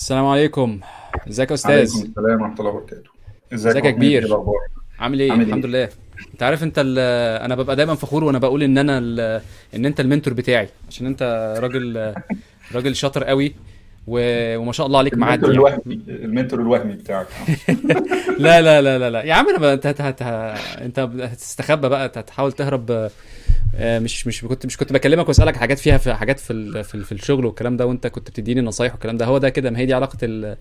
[0.00, 0.80] السلام عليكم.
[1.28, 3.10] إزيك يا أستاذ؟ عليكم السلام ورحمة الله وبركاته.
[3.54, 4.54] إزيك يا كبير؟ الأخبار
[4.98, 5.88] عامل إيه؟ عامل الحمد لله.
[6.32, 6.78] أنت عارف أنت.
[7.44, 8.98] أنا ببقى دايما فخور وأنا بقول إن أنا.
[9.74, 12.14] إن أنت المنتور بتاعي عشان أنت راجل
[12.74, 13.54] راجل شاطر قوي
[14.06, 14.16] و...
[14.58, 15.46] وما شاء الله عليك المنتور معدي.
[15.46, 17.26] يعني الوهمي المنتور الوهمي بتاعك.
[18.38, 19.22] لا لا لا لا لا.
[19.22, 20.00] يا عم أنا بقى أنت هت...
[20.00, 20.22] هت...
[20.78, 23.10] أنت هتستخبى بقى هتحاول تهرب
[23.78, 26.82] مش مش كنت مش كنت بكلمك وأسألك حاجات فيها في حاجات في.
[26.84, 27.04] في.
[27.04, 29.86] في الشغل والكلام ده وأنت كنت بتديني نصايح والكلام ده هو ده كده ما هي
[29.86, 30.56] دي علاقة ال...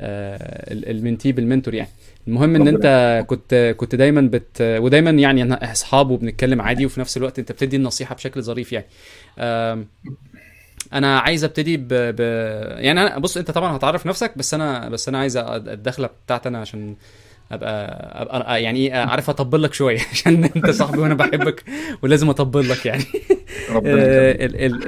[0.00, 1.88] آه، ال- المنتي بالمنتور يعني
[2.28, 7.16] المهم إن أنت كنت كنت دايما بت ودايما يعني إحنا أصحاب وبنتكلم عادي وفي نفس
[7.16, 8.86] الوقت أنت بتدي النصيحة بشكل ظريف يعني
[10.92, 11.88] أنا عايز أبتدي ب...
[11.92, 12.20] ب...
[12.78, 16.58] يعني أنا بص أنت طبعا هتعرف نفسك بس أنا بس أنا عايز الدخلة بتاعتي أنا
[16.58, 16.96] عشان
[17.52, 17.72] ابقى
[18.22, 19.98] ابقى يعني إيه عارف أطبل لك شوية.
[20.12, 21.64] عشان أنت صاحبي وأنا بحبك
[22.02, 23.04] ولازم أطبل لك يعني.
[23.70, 24.36] آه،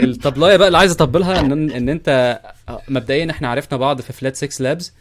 [0.04, 2.40] الطبلاية بقى اللي عايز أطبلها ان إن أنت
[2.88, 4.94] مبدئيا إحنا عرفنا بعض في فلات 6 لابز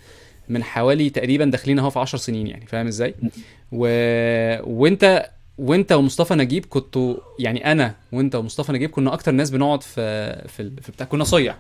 [0.50, 3.16] من حوالي تقريبا داخلين أهو في 10 سنين يعني فاهم إزاي؟
[3.72, 3.88] و...
[4.64, 10.32] وانت وأنت ومصطفى نجيب كنتوا يعني أنا وأنت ومصطفى نجيب كنا أكتر ناس بنقعد في
[10.48, 11.56] في, في بتاع كنا صيع.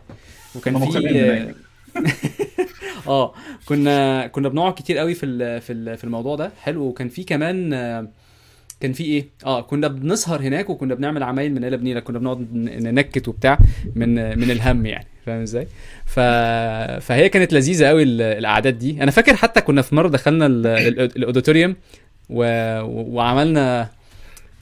[0.55, 1.53] وكان في
[3.07, 3.33] آه
[3.65, 6.51] كنا كنا بنقعد كتير قوي في في في الموضوع ده.
[6.61, 6.83] حلو.
[6.83, 7.69] وكان في كمان
[8.79, 11.99] كان في إيه؟ آه كنا بنسهر هناك وكنا بنعمل عمايل من قلب نيلة.
[11.99, 13.57] كنا بنقعد ننكت وبتاع
[13.95, 15.07] من من الهم يعني.
[15.25, 15.67] فاهم إزاي؟
[16.05, 16.19] ف...
[17.05, 19.03] فهي كانت لذيذة قوي ال- القعدات دي.
[19.03, 21.75] أنا فاكر حتى كنا في مرة دخلنا ال- ال- auditorium
[22.29, 22.43] و...
[23.15, 23.89] وعملنا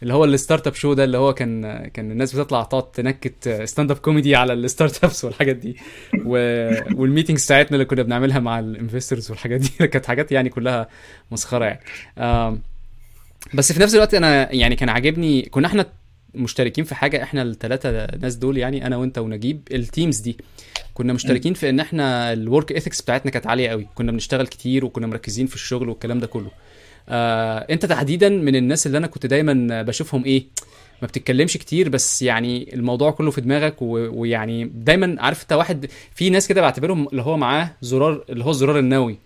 [0.04, 3.92] اللي هو ال startup show ده اللي هو كان كان الناس بتطلع تقعد تنكت stand
[3.92, 5.78] up comedy على ال startups والحاجات دي.
[6.26, 6.32] و...
[6.96, 10.88] وال meetings بتاعتنا اللي كنا بنعملها مع ال investors والحاجات دي كانت حاجات يعني كلها
[11.32, 11.80] مسخرة يعني.
[12.18, 12.62] آم،
[13.54, 15.86] بس في نفس الوقت أنا يعني كان عاجبني كنا إحنا
[16.36, 20.38] مشتركين في حاجة إحنا الثلاثه ناس دول يعني أنا وأنت ونجيب ال teams دي.
[20.94, 23.88] كنا مشتركين في إن إحنا ال work ethics بتاعتنا كانت عالية قوي.
[23.96, 26.52] كنا بنشتغل كتير وكنا مركزين في الشغل والكلام ده كله.
[27.10, 30.44] آه انت تحديدا من الناس اللي أنا كنت دايما بشوفهم إيه؟
[31.02, 35.86] ما بتتكلمش كتير بس يعني الموضوع كله في دماغك و- ويعني دايما عارف انت واحد
[36.16, 39.18] في ناس كده بعتبرهم اللي هو معاه زرار اللي هو الزرار النووي.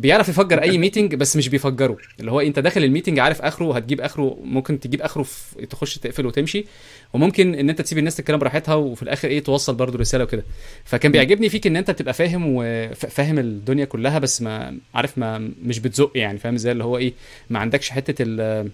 [0.00, 1.96] بيعرف يفجر أي meeting بس مش بيفجره.
[2.20, 5.98] اللي هو أنت داخل ال meeting عارف آخره هتجيب آخره ممكن تجيب آخره في تخش
[5.98, 6.64] تقفل وتمشي.
[7.12, 10.44] وممكن إن أنت تسيب الناس تتكلم براحتها وفي الآخر إيه توصل برضو رسالة وكده.
[10.84, 15.78] فكان بيعجبني فيك إن أنت بتبقى فاهم وفاهم الدنيا كلها بس ما عارف ما مش
[15.78, 17.12] بتزق يعني فاهم إزاي؟ اللي هو إيه
[17.50, 18.70] ما عندكش حتة ال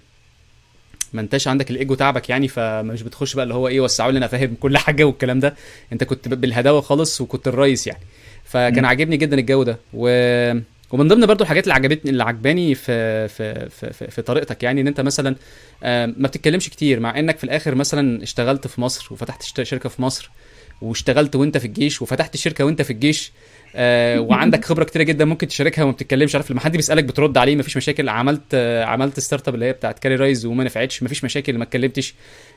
[1.12, 4.26] ما أنتش عندك الإيجو تعبك يعني فمش بتخش بقى اللي هو إيه وسعوا لي أنا
[4.26, 5.54] فاهم كل حاجة والكلام ده.
[5.92, 8.00] أنت كنت بالهداوة خالص وكنت الرئيس يعني.
[8.44, 8.84] فكان.
[8.84, 9.78] عاجبني جدا الجو ده.
[9.94, 10.08] و...
[10.90, 14.86] ومن ضمن برضو الحاجات اللي عجبتني اللي عجباني في في في, في, طريقتك يعني إن
[14.86, 15.36] أنت مثلا
[16.06, 20.30] ما بتتكلمش كتير مع إنك في الآخر مثلا اشتغلت في مصر وفتحت شركة في مصر
[20.82, 23.32] واشتغلت وأنت في الجيش وفتحت شركة وأنت في الجيش
[23.76, 27.56] آه، وعندك خبرة كتيرة جدا ممكن تشاركها وما بتتكلمش عارف لما حد بيسألك بترد عليه
[27.56, 28.08] مفيش مشاكل.
[28.08, 32.14] عملت آه، عملت startup اللي هي بتاعت كاري رايز وما نفعتش مفيش مشاكل ما اتكلمتش.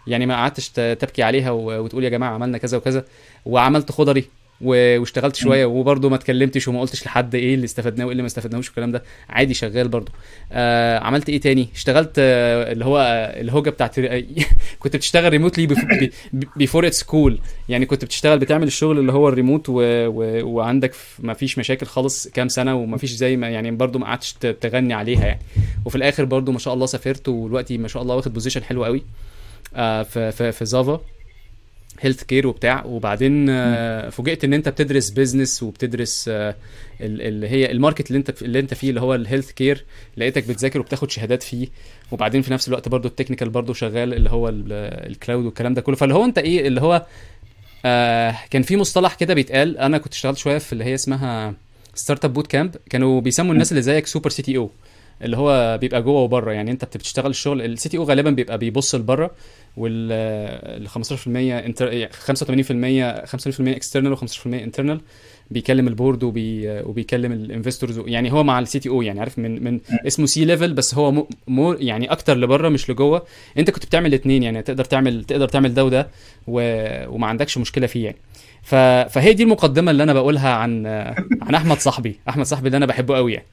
[0.07, 3.05] يعني ما قعدتش تبكي عليها وتقول يا جماعة عملنا كذا وكذا.
[3.45, 4.25] وعملت خضري
[4.61, 8.67] واشتغلت شوية وبرضه ما اتكلمتش وما قلتش لحد إيه اللي استفدناه وإيه اللي ما استفدناهوش
[8.67, 9.03] والكلام ده.
[9.29, 10.11] عادي شغال برضه.
[10.51, 13.99] آه عملت إيه تاني؟ اشتغلت آه اللي هو آه، الهوجة بتاعت
[14.79, 15.75] كنت بتشتغل remotely
[16.55, 17.39] before it's cool
[17.69, 19.73] يعني كنت بتشتغل بتعمل الشغل اللي هو الريموت و...
[20.07, 20.45] و...
[20.45, 24.33] وعندك ما فيش مشاكل خالص كام سنة وما فيش زي ما يعني برضو ما قعدتش
[24.33, 25.41] تغني عليها يعني.
[25.85, 29.03] وفي الآخر برضو ما شاء الله سافرت ودلوقتي ما شاء الله واخد position حلو قوي
[29.75, 31.01] آه في في في Zava
[32.01, 32.85] Healthcare وبتاع.
[32.85, 36.55] وبعدين آه، فوجئت إن أنت بتدرس business وبتدرس آه،
[37.01, 39.85] ال- اللي هي ال market اللي أنت اللي أنت فيه اللي هو ال healthcare
[40.17, 41.67] لقيتك بتذاكر وبتاخد شهادات فيه.
[42.11, 44.63] وبعدين في نفس الوقت برضو ال technical برضو شغال اللي هو ال-
[45.11, 45.95] cloud والكلام ده كله.
[45.95, 47.05] فاللي هو أنت إيه اللي هو
[47.85, 49.77] آه كان في مصطلح كده بيتقال.
[49.77, 51.53] أنا كنت اشتغلت شوية في اللي هي اسمها
[51.95, 54.69] Startupbootcamp كانوا بيسموا الناس اللي زيك super CTO
[55.21, 59.31] اللي هو بيبقى جوه وبره يعني انت بتشتغل الشغل ال CTO غالبا بيبقى بيبص لبره
[59.77, 60.11] وال
[60.81, 65.01] ال 15% inter 85% 85% external و15% internal
[65.51, 69.63] بيكلم ال board وبي وبيكلم ال investors يعني هو مع ال CTO يعني عارف من
[69.63, 73.25] من اسمه C level بس هو مو يعني أكتر لبره مش لجوه
[73.57, 76.07] انت كنت بتعمل الاثنين يعني تقدر تعمل تقدر تعمل ده وده.
[76.47, 78.17] وما عندكش مشكلة فيه يعني.
[79.09, 80.87] فهي دي المقدمة اللي أنا بقولها عن
[81.41, 83.45] عن أحمد صاحبي أحمد صاحبي اللي أنا بحبه قوي يعني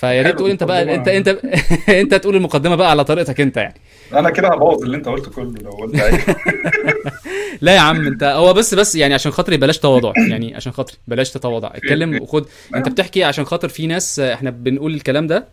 [0.00, 1.28] فيا ريت تقول انت بقى انت انت
[1.88, 3.74] انت تقول المقدمة بقى على طريقتك انت يعني.
[4.12, 5.94] أنا كده هبوظ اللي انت قلته كله لو قلت
[7.60, 10.96] لا يا عم انت هو بس بس يعني عشان خاطري بلاش تواضع يعني عشان خاطري
[11.08, 11.70] بلاش تتواضع.
[11.74, 12.46] اتكلم وخد.
[12.74, 15.48] انت بتحكي عشان خاطر في ناس إحنا بنقول الكلام ده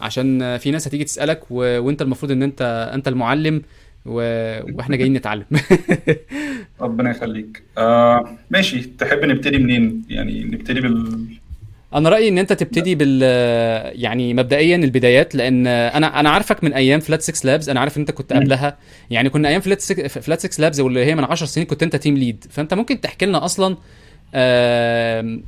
[0.00, 1.80] عشان في ناس هتيجي تسألك و...
[1.80, 3.62] وانت المفروض ان انت انت المعلم
[4.06, 4.14] و...
[4.76, 5.44] وإحنا جايين نتعلم.
[6.80, 7.62] ربنا يخليك.
[7.78, 8.80] آه ماشي.
[8.98, 11.26] تحب نبتدي منين؟ يعني نبتدي بال
[11.94, 13.22] أنا رأيي إن أنت تبتدي بال
[14.00, 18.00] يعني مبدئيا البدايات لأن أنا أنا عارفك من أيام فلات 6 لابز أنا عارف إن
[18.02, 18.32] أنت كنت.
[18.32, 18.78] قبلها.
[19.10, 22.74] يعني كنا أيام Flat6 Flat6Labs واللي هي من 10 سنين كنت أنت team lead فأنت
[22.74, 23.76] ممكن تحكي لنا أصلا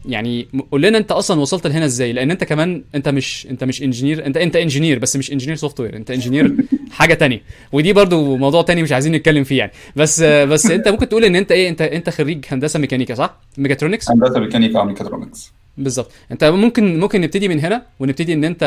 [0.06, 2.12] يعني قول لنا أنت أصلا وصلت لهنا إزاي.
[2.12, 5.97] لأن أنت كمان أنت مش أنت مش engineer أنت أنت engineer بس مش engineer software
[5.97, 6.55] أنت engineer
[6.99, 7.43] حاجة تانية.
[7.73, 9.73] ودي برضو موضوع تاني مش عايزين نتكلم فيه يعني.
[9.97, 13.40] بس آه، بس أنت ممكن تقول إن أنت إيه أنت أنت خريج هندسة ميكانيكا صح؟
[13.58, 15.52] ميكاترونكس؟ هندسة ميكانيكا ميكاترونكس.
[15.79, 16.12] بالظبط.
[16.32, 18.65] انت ممكن ممكن نبتدي من هنا ونبتدي إن أنت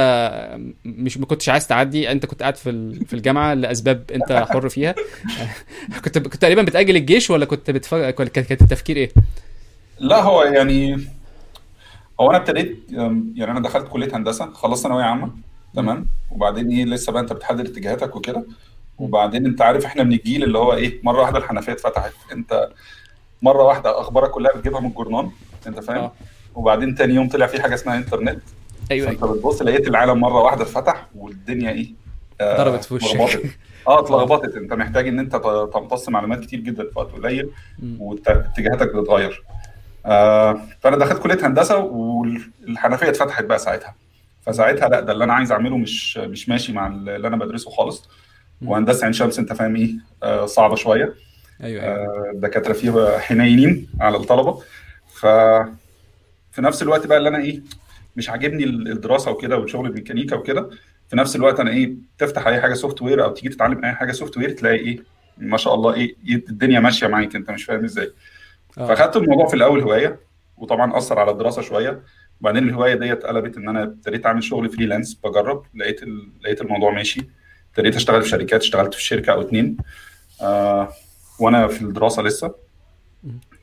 [0.86, 2.12] مش ما كنتش عايز تعدي.
[2.12, 4.96] أنت كنت قاعد في في الجامعة لأسباب أنت حر فيها.
[6.06, 7.94] كنت كنت تقريبا بتأجل الجيش ولا كنت بتف...
[7.94, 9.12] ولا كان التفكير إيه؟
[10.00, 11.08] لا هو يعني
[12.20, 12.86] هو أنا ابتديت
[13.36, 15.32] يعني أنا دخلت كلية هندسة خلصت ثانوية عامة
[15.76, 18.46] تمام؟ وبعدين إيه لسه بقى أنت بتحدد اتجاهاتك وكده.
[18.98, 22.14] وبعدين أنت عارف إحنا من الجيل اللي هو إيه مرة واحدة الحنفية اتفتحت.
[22.32, 22.70] أنت
[23.42, 25.30] مرة واحدة أخبارك كلها بتجيبها من الجورنال
[25.68, 26.12] أنت فاهم؟ آه.
[26.58, 28.40] وبعدين تاني يوم طلع في حاجة اسمها انترنت.
[28.92, 29.36] أيوه فأنت أيوه.
[29.36, 31.88] بتبص لقيت العالم مرة واحدة اتفتح والدنيا إيه
[32.42, 33.60] آه، ضربت في وشك.
[33.88, 34.56] آه اتلخبطت.
[34.56, 35.36] أنت محتاج إن أنت
[35.74, 37.50] تمتص معلومات كتير جدا في وقت قليل.
[38.00, 39.44] واتجاهاتك بتتغير.
[40.06, 43.96] آه فأنا دخلت كلية هندسة والحنفية اتفتحت بقى ساعتها.
[44.46, 48.10] فساعتها لا ده اللي أنا عايز أعمله مش مش ماشي مع اللي أنا بدرسه خالص.
[48.66, 49.92] وهندسة عين شمس أنت فاهم إيه
[50.24, 51.14] آه صعبة شوية.
[51.64, 51.96] أيوه أيوه.
[51.96, 54.62] آه الدكاترة فيها حنينين على الطلبة.
[55.14, 55.26] ف
[56.58, 57.62] في نفس الوقت بقى اللي أنا إيه
[58.16, 60.70] مش عاجبني الدراسة وكده والشغل الميكانيكا وكده
[61.10, 64.50] في نفس الوقت أنا إيه تفتح أي حاجة software أو تيجي تتعلم أي حاجة software
[64.50, 65.04] تلاقي إيه
[65.38, 68.14] ما شاء الله إيه الدنيا ماشية معاك أنت مش فاهم إزاي.
[68.78, 68.88] آه.
[68.88, 70.20] فاخدت الموضوع في الأول هواية
[70.58, 72.02] وطبعا أثر على الدراسة شوية.
[72.42, 76.30] وبعدين الهواية ديت قلبت إن أنا ابتديت أعمل شغل freelance بجرب لقيت ال...
[76.44, 77.28] لقيت الموضوع ماشي.
[77.72, 79.78] ابتديت أشتغل في شركات اشتغلت في شركة أو اتنين
[80.42, 80.90] آه
[81.40, 82.54] وأنا في الدراسة لسه.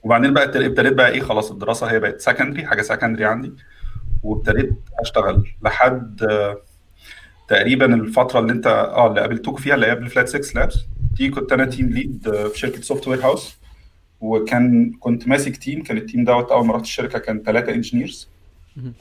[0.04, 3.52] وبعدين بقى ابتديت بقى إيه خلاص الدراسة هي بقت secondary حاجة secondary عندي.
[4.22, 6.56] وابتديت أشتغل لحد آه
[7.48, 10.78] تقريبا الفترة اللي أنت آه اللي قابلتوك فيها اللي هي قبل Flat6Labs
[11.16, 13.56] دي كنت أنا team lead في شركة software house
[14.20, 18.28] وكان كنت ماسك team كان ال team دوت أول ما رحت الشركة كان ثلاثة engineers.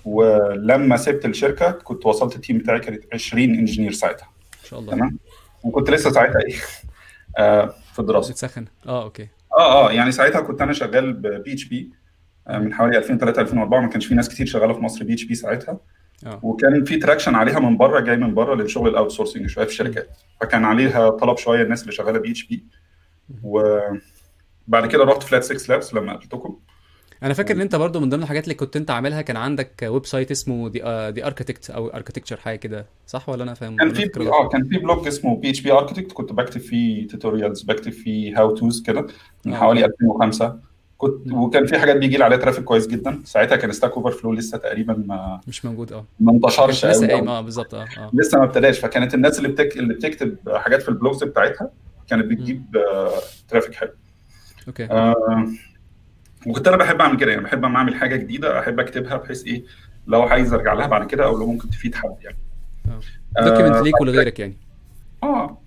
[0.06, 4.30] ولما سبت الشركة كنت وصلت ال team بتاعي كانت 20 engineer ساعتها.
[4.64, 4.92] إن شاء الله.
[4.92, 5.18] تمام؟
[5.64, 6.56] وكنت لسه ساعتها إيه؟
[7.38, 8.32] آه في الدراسة.
[8.32, 9.28] بتسخن آه أوكي.
[9.58, 11.92] آه آه يعني ساعتها كنت أنا شغال ب PHP
[12.50, 15.80] من حوالي 2003 2004 ما كانش في ناس كتير شغالة في مصر PHP ساعتها.
[16.26, 16.40] آه.
[16.44, 20.18] وكان في traction عليها من بره جاي من بره للشغل ال outsourcing شوية في الشركات
[20.42, 22.64] فكان عليها طلب شوية الناس اللي شغالة PHP
[23.44, 26.60] وبعد كده رحت Flat6Labs لما قابلتكم.
[27.24, 30.32] أنا فاكر إن أنت برضو من ضمن الحاجات اللي كنت أنت عاملها كان عندك website
[30.32, 30.80] اسمه the
[31.12, 32.86] the architect أو architecture حاجة كده.
[33.08, 36.62] صح ولا أنا فاهم؟ كان في آه كان في blog اسمه PHP architect كنت بكتب
[36.62, 39.08] فيه tutorials بكتب فيه how-tos كده
[39.46, 39.58] من آه.
[39.58, 40.60] حوالي 2005
[40.98, 41.32] كنت.
[41.32, 43.22] وكان في حاجات بيجي لي عليها traffic كويس جدا.
[43.26, 46.06] ساعتها كان Stack Overflow لسه تقريبا ما مش موجود آه.
[46.20, 48.12] ما انتشرش لسه قايم آه بالظبط آه آه.
[48.14, 48.80] لسه ما ابتداش.
[48.80, 49.78] فكانت الناس اللي بتك...
[49.78, 51.70] اللي بتكتب حاجات في ال blogs بتاعتها
[52.10, 53.12] كانت بتجيب آه،
[53.50, 53.90] traffic حلو.
[54.68, 54.86] okay.
[54.86, 55.16] آه
[56.48, 59.64] وكنت أنا بحب أعمل كده يعني بحب أما أعمل حاجة جديدة أحب أكتبها بحيث إيه
[60.08, 62.38] لو عايز أرجع لها بعد كده أو لو ممكن تفيد حد يعني
[63.42, 64.58] document ليك ولغيرك يعني
[65.24, 65.58] آه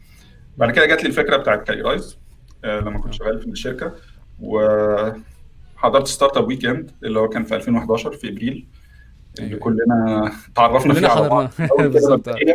[0.56, 2.18] بعد كده جات لي الفكرة بتاعت CareerRise
[2.64, 3.16] آه لما كنت آه.
[3.16, 3.94] شغال في الشركة
[4.40, 8.66] وحضرت Startup Weekend اللي هو كان في 2011 في إبريل
[9.38, 9.60] اللي أيوة.
[9.60, 12.30] كلنا تعرفنا فيه على بعض آه.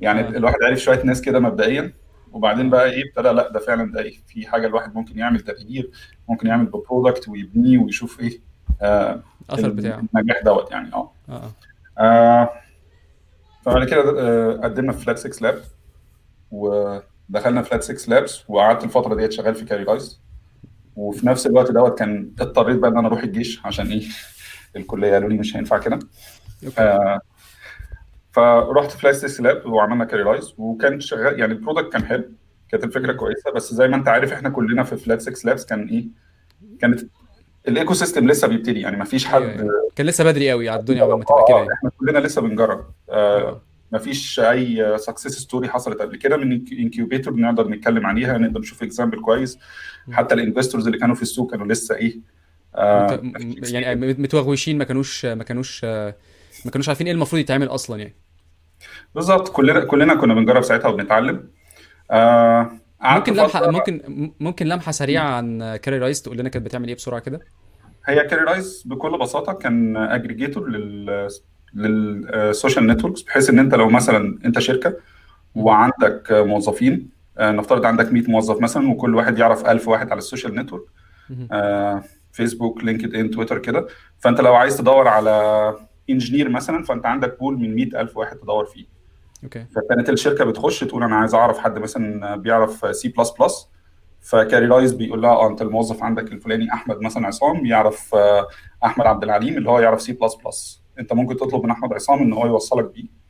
[0.00, 0.28] يعني آه.
[0.28, 1.92] الواحد عرف شوية ناس كده مبدئيا
[2.34, 5.90] وبعدين بقى إيه ابتدى لا ده فعلا ده إيه في حاجة الواحد ممكن يعمل تغيير
[6.28, 8.40] ممكن يعمل ب product ويبنيه ويشوف إيه
[8.82, 10.02] آه الاثر بتاعه.
[10.14, 11.12] النجاح دوت يعني آه.
[11.28, 11.32] آه
[11.98, 12.02] آه.
[12.02, 12.50] آه
[13.62, 15.62] فبعد كده آه قدمنا في فلات 6 لاب
[16.50, 20.20] ودخلنا فلات 6 لابس وقعدت الفترة ديت شغال في CareerRise
[20.96, 24.02] وفي نفس الوقت دوت كان اضطريت بقى إن أنا أروح الجيش عشان إيه
[24.76, 25.98] الكلية قالوا لي مش هينفع كده.
[26.78, 27.20] آه
[28.34, 32.24] فرحت Flat6Labs وعملنا CareerRise وكان شغال يعني ال product كان حلو
[32.68, 36.04] كانت الفكرة كويسة بس زي ما انت عارف إحنا كلنا في Flat6Labs كان إيه
[36.80, 37.00] كانت
[37.68, 39.90] ال ecosystem لسه بيبتدي يعني ما فيش حد أيوة، أيوة.
[39.96, 42.84] كان لسه بدري قوي على الدنيا قبل ما تبقى كده يعني إحنا كلنا لسه بنجرب.
[43.10, 43.62] آه آه.
[43.92, 49.20] مفيش أي success story حصلت قبل كده من incubator نقدر نتكلم عليها نقدر نشوف example
[49.20, 49.58] كويس.
[50.12, 52.18] حتى ال investors اللي كانوا في السوق كانوا لسه إيه
[52.74, 53.20] آه
[53.62, 56.14] يعني متوغوشين ما كانوش ما كانوش آه،
[56.64, 58.14] ما كانوش عارفين إيه المفروض يتعمل أصلا يعني.
[59.14, 59.48] بالظبط.
[59.48, 61.48] كلنا كلنا كنا بنجرب ساعتها وبنتعلم.
[62.10, 62.70] آه
[63.02, 67.20] ممكن لمحه فترة- ممكن ممكن لمحة سريعة عن CareerRise تقول لنا كانت بتعمل إيه بسرعة
[67.20, 67.40] كده؟
[68.06, 71.28] هي CareerRise بكل بساطة كان aggregator لل
[71.74, 74.96] لل social networks بحيث إن أنت لو مثلا أنت شركة
[75.54, 80.23] وعندك موظفين آه، نفترض عندك 100 موظف مثلا وكل واحد يعرف 1000 واحد على ال
[80.23, 80.82] social network.
[81.52, 82.02] آه،
[82.32, 83.86] فيسبوك LinkedIn تويتر كده.
[84.18, 85.74] فأنت لو عايز تدور على
[86.10, 88.93] engineer مثلا فأنت عندك pool من 100000 واحد تدور فيه.
[89.44, 89.66] okay.
[89.74, 93.68] فكانت الشركة بتخش تقول أنا عايز أعرف حد مثلا بيعرف سي بلس بلس
[94.20, 98.48] فكاريرايز بيقول لها آه أنت الموظف عندك الفلاني أحمد مثلا عصام يعرف آه،
[98.84, 102.18] أحمد عبد العليم اللي هو يعرف سي بلس بلس أنت ممكن تطلب من أحمد عصام
[102.18, 103.24] إن هو يوصلك بيه.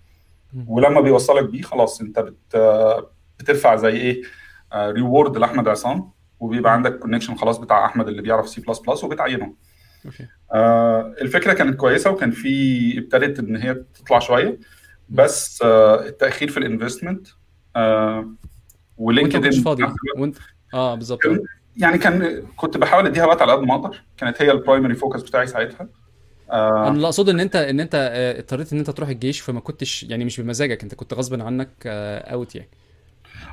[0.68, 4.22] ولما بيوصلك بيه خلاص أنت بت آه، بتدفع زي إيه
[4.74, 9.54] reward لأحمد عصام وبيبقى عندك connection خلاص بتاع أحمد اللي بيعرف سي بلس بلس وبتعينه.
[10.06, 10.26] okay.
[10.52, 14.58] آه، الفكرة كانت كويسة وكان في ابتدت إن هي تطلع شوية.
[15.08, 17.28] بس آه، التأخير في ال investment و
[18.98, 19.84] LinkedIn فاضي.
[20.16, 20.36] وانت
[20.74, 21.20] آه بالظبط.
[21.76, 24.02] يعني كان كنت بحاول أديها وقت على قد ما أقدر.
[24.16, 25.88] كانت هي ال primary focus بتاعي ساعتها.
[26.50, 29.60] آه، أنا اللي أقصده إن انت إن أنت آه، اضطريت إن أنت تروح الجيش فما
[29.60, 30.82] كنتش يعني مش بمزاجك.
[30.82, 32.68] أنت كنت غصب عنك out يعني.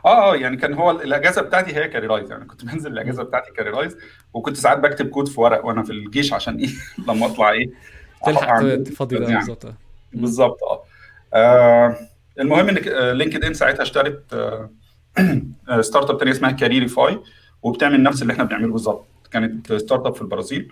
[0.06, 3.98] آه آه يعني كان هو الأجازة بتاعتي هي CareerRise يعني كنت بنزل الأجازة بتاعتي CareerRise
[4.34, 6.70] وكنت ساعات بكتب كود في ورق وأنا في الجيش عشان إيه؟
[7.08, 7.70] لما أطلع إيه؟
[8.26, 9.36] تلحق تفضي ده يعني.
[9.36, 9.66] بالظبط.
[9.66, 9.76] آه.
[10.14, 10.84] بالظبط آه آه،
[12.40, 12.78] المهم ان
[13.18, 14.70] LinkedIn ساعتها اشترت آه،
[15.70, 17.20] آه، startup تانية اسمها Careerify
[17.62, 19.08] وبتعمل نفس اللي إحنا بنعمله بالظبط.
[19.32, 20.72] كانت startup في البرازيل.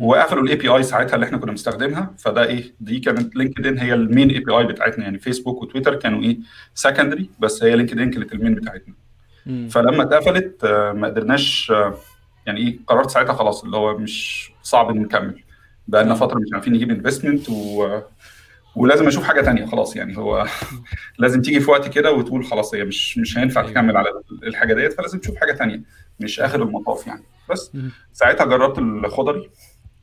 [0.00, 2.14] وقفلوا ال API ساعتها اللي إحنا كنا بنستخدمها.
[2.18, 5.04] فده إيه؟ دي كانت LinkedIn هي ال main API بتاعتنا.
[5.04, 6.38] يعني فيسبوك وتويتر كانوا إيه؟
[6.74, 8.94] secondary بس هي LinkedIn كانت ال main بتاعتنا.
[9.46, 9.68] مم.
[9.68, 11.94] فلما اتقفلت آه، ما قدرناش آه،
[12.46, 15.42] يعني إيه؟ قررت ساعتها خلاص اللي هو مش صعب نكمل.
[15.88, 16.16] بقى لنا آه.
[16.16, 17.98] فترة مش عارفين نجيب investment و...
[18.76, 20.46] ولازم أشوف حاجة تانية خلاص يعني هو
[21.18, 23.72] لازم تيجي في وقت كده وتقول خلاص هي مش مش هينفع أيوة.
[23.72, 24.08] تكمل على
[24.42, 25.82] الحاجة ديت فلازم تشوف حاجة تانية
[26.20, 27.72] مش آخر المطاف يعني بس.
[28.12, 29.50] ساعتها جربت الخضري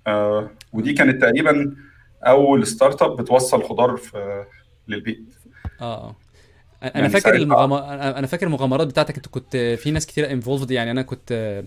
[0.08, 1.76] آه ودي كانت تقريبا
[2.24, 4.46] أول startup بتوصل خضار في
[4.88, 5.26] لل بيت
[5.82, 6.16] آه آه
[6.84, 10.92] أنا يعني فاكر المغامر أنا فاكر المغامرات بتاعتك انت كنت في ناس كتير involved يعني
[10.92, 11.64] أنا كنت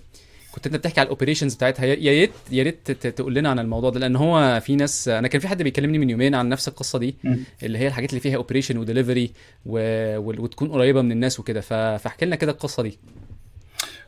[0.52, 3.90] كنت انت بتحكي على ال operations بتاعتها يا ريت يا ريت تقول لنا عن الموضوع
[3.90, 6.98] ده لأن هو في ناس أنا كان في حد بيكلمني من يومين عن نفس القصة
[6.98, 7.16] دي.
[7.62, 9.30] اللي هي الحاجات اللي فيها operation و delivery
[9.66, 11.60] وتكون قريبة من الناس وكده.
[11.60, 12.98] فاحكي لنا كده القصة دي.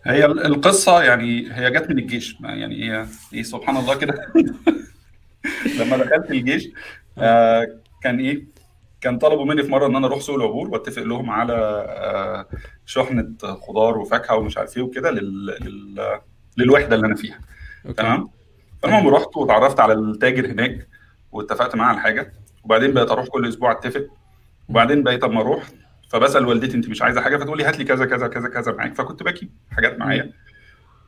[0.05, 4.15] هي ال- القصة يعني هي جت من الجيش يعني هي إيه سبحان الله كده.
[5.81, 6.69] لما دخلت الجيش
[7.19, 7.67] آه
[8.03, 8.45] كان إيه
[9.01, 11.53] كان طلبوا مني في مرة إن أنا أروح سوق العبور وأتفق لهم على
[11.89, 12.47] آه
[12.87, 15.47] شحنة خضار وفاكهة ومش عارف إيه وكده لل...
[15.47, 16.21] لل...
[16.57, 17.41] للوحدة اللي أنا فيها.
[17.97, 18.29] تمام؟
[18.83, 20.89] فالمهم رحت واتعرفت على التاجر هناك
[21.33, 22.33] واتفقت معاه على حاجة.
[22.65, 24.07] وبعدين بقيت أروح كل أسبوع أتفق.
[24.69, 25.63] وبعدين بقيت اما أروح
[26.09, 28.95] فبسأل والدتي أنت مش عايزة حاجة؟ فتقول لي هات لي كذا كذا كذا كذا معاك.
[28.95, 30.33] فكنت بجيب حاجات معايا.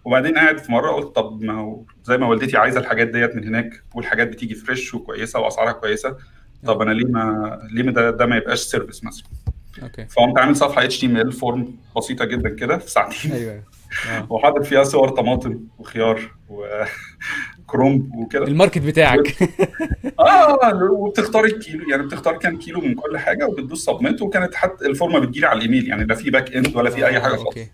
[0.05, 3.45] وبعدين قاعد في مرة قلت طب ما هو زي ما والدتي عايزة الحاجات ديت من
[3.45, 6.17] هناك والحاجات بتيجي fresh وكويسة وأسعارها كويسة
[6.65, 9.25] طب أنا ليه ما ليه ما ده, ده ما يبقاش service مثلا؟
[9.83, 10.07] okay.
[10.07, 13.33] فقمت عامل صفحة HTML form بسيطة جدا كده في ساعتين.
[13.33, 13.63] أيوه.
[14.31, 18.45] وحاطط فيها صور طماطم وخيار وكرومب وكده.
[18.45, 19.37] ال market بتاعك.
[20.21, 24.92] آه وبتختار الكيلو يعني بتختار كام كيلو من كل حاجة وبتدوس submit وكانت حتى ال
[24.92, 27.45] form ة بتجيلي على الإيميل يعني لا في back end ولا في أي حاجة خالص.
[27.45, 27.69] okay.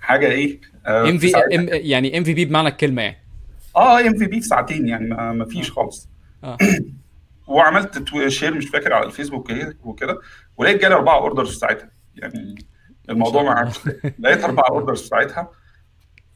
[0.00, 1.38] حاجة إيه آه MV
[1.70, 3.18] يعني MVP بمعنى الكلمة يعني.
[3.76, 5.74] آه MVP في ساعتين يعني ما, فيش آه.
[5.74, 6.08] خالص.
[7.48, 10.18] وعملت share مش فاكر على الفيسبوك إيه وكده
[10.56, 12.54] ولقيت جالي أربعة orders ساعتها يعني
[13.10, 13.80] الموضوع ما عادش
[14.18, 15.48] لقيت اربعه orders ساعتها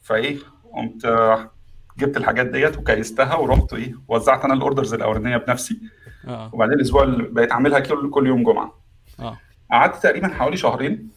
[0.01, 0.37] فإيه
[0.73, 1.51] قمت آه،
[1.97, 5.79] جبت الحاجات ديت وكيستها ورحت إيه وزعت أنا ال orders الأولانية بنفسي.
[6.27, 6.49] آه.
[6.53, 8.79] وبعدين الأسبوع اللي بقيت أعملها كل كل يوم جمعة.
[9.19, 9.37] آه.
[9.71, 11.09] قعدت تقريبا حوالي شهرين.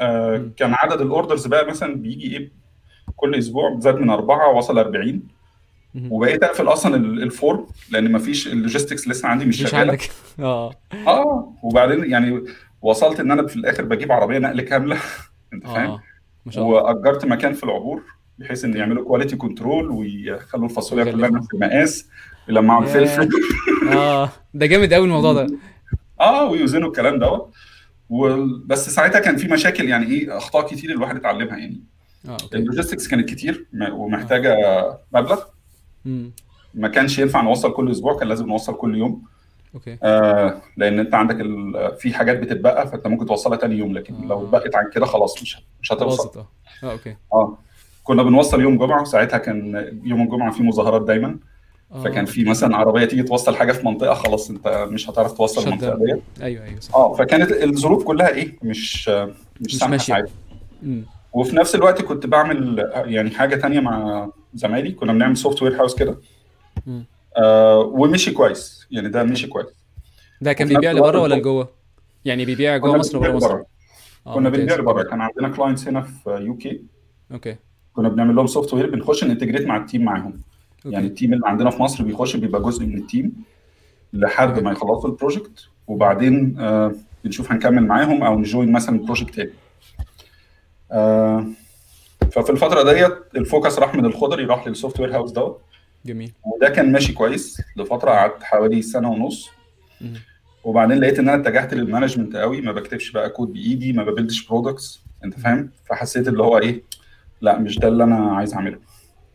[0.00, 0.50] آه.
[0.56, 2.52] كان عدد ال orders بقى مثلا بيجي إيه
[3.16, 5.22] كل أسبوع زاد من أربعة وصل 40
[5.94, 6.12] مهم.
[6.12, 9.90] وبقيت أقفل أصلا ال- ال form لأن مفيش ال logistics لسه عندي مش مش شغالة.
[9.92, 10.10] عندك.
[10.40, 10.70] آه.
[11.06, 12.44] آه وبعدين يعني
[12.82, 14.96] وصلت إن أنا في الآخر بجيب عربية نقل كاملة.
[15.52, 16.00] أنت فاهم؟ آه
[16.46, 16.62] الله.
[16.62, 18.02] وأجرت مكان في العبور
[18.38, 21.30] بحيث إن يعملوا quality control ويخلوا الفاصوليا كلها.
[21.30, 22.08] نفس المقاس
[22.48, 22.88] يلمعوا ياه.
[22.98, 23.28] الفلفل.
[23.92, 25.46] آه ده جامد قوي الموضوع ده.
[26.20, 27.54] آه ويوزنوا الكلام دوت
[28.10, 31.80] و- بس ساعتها كان في مشاكل يعني إيه أخطاء كتير الواحد اتعلمها يعني.
[32.28, 32.56] آه okay.
[32.56, 34.56] ال logistics كانت كتير م- ومحتاجة
[35.14, 35.40] مبلغ.
[36.74, 39.22] ما كانش ينفع نوصل كل أسبوع كان لازم نوصل كل يوم.
[39.74, 39.98] okay.
[40.02, 41.72] آه لأن أنت عندك ال...
[41.98, 44.26] في حاجات بتبقى فأنت ممكن توصلها تاني يوم لكن آه.
[44.26, 46.44] لو بقت عن كده خلاص مش مش هتوصل.
[46.84, 47.16] آه okay.
[47.32, 47.58] آه.
[48.04, 49.74] كنا بنوصل يوم جمعة وساعتها كان
[50.04, 51.38] يوم الجمعة فيه مظاهرات دايما.
[51.92, 52.02] آه.
[52.02, 55.98] فكان في مثلا عربية تيجي توصل حاجة في منطقة خلاص أنت مش هتعرف توصل المنطقة.
[56.04, 56.22] ديت.
[56.42, 56.94] أيوه أيوه صح.
[56.94, 60.02] آه فكانت الظروف كلها إيه مش مش, مش.
[60.06, 60.26] ساعتها.
[60.82, 61.02] امم
[61.32, 64.92] وفي نفس الوقت كنت بعمل يعني حاجة تانية مع زمايلي.
[64.92, 66.16] كنا بنعمل software house كده.
[67.36, 68.86] آه ومشي كويس.
[68.90, 69.66] يعني ده مشي كويس.
[70.40, 71.68] ده كان بيبيع لبره ولا لجوه؟
[72.24, 73.62] يعني بيبيع جوه مصر وبره بنبيع مصر؟
[74.26, 74.48] آه كنا.
[74.48, 75.02] بنبيع لبره.
[75.02, 76.82] كان عندنا clients هنا في UK
[77.32, 77.56] okay.
[77.92, 80.40] كنا بنعمل لهم software بنخش ن integrate مع ال team معاهم.
[80.84, 83.32] يعني ال team اللي عندنا في مصر بيخش بيبقى جزء من ال team
[84.12, 89.34] لحد ما يخلصوا ال project وبعدين آه بنشوف هنكمل معاهم أو ن join مثلا project
[89.34, 89.50] تاني.
[90.92, 91.46] آه
[92.32, 95.60] ففي الفترة ديت ال focus راح من الخضري راح لل software house دوت.
[96.06, 96.32] جميل.
[96.44, 99.50] وده كان ماشي كويس لفترة قعدت حوالي سنة ونص.
[100.64, 104.09] وبعدين لقيت إن أنا اتجهت لل management قوي ما بكتبش بقى كود بإيدي ما ب
[104.09, 106.82] build ش products أنت فاهم؟ فحسيت اللي هو إيه
[107.40, 108.78] لأ مش ده اللي أنا عايز أعمله.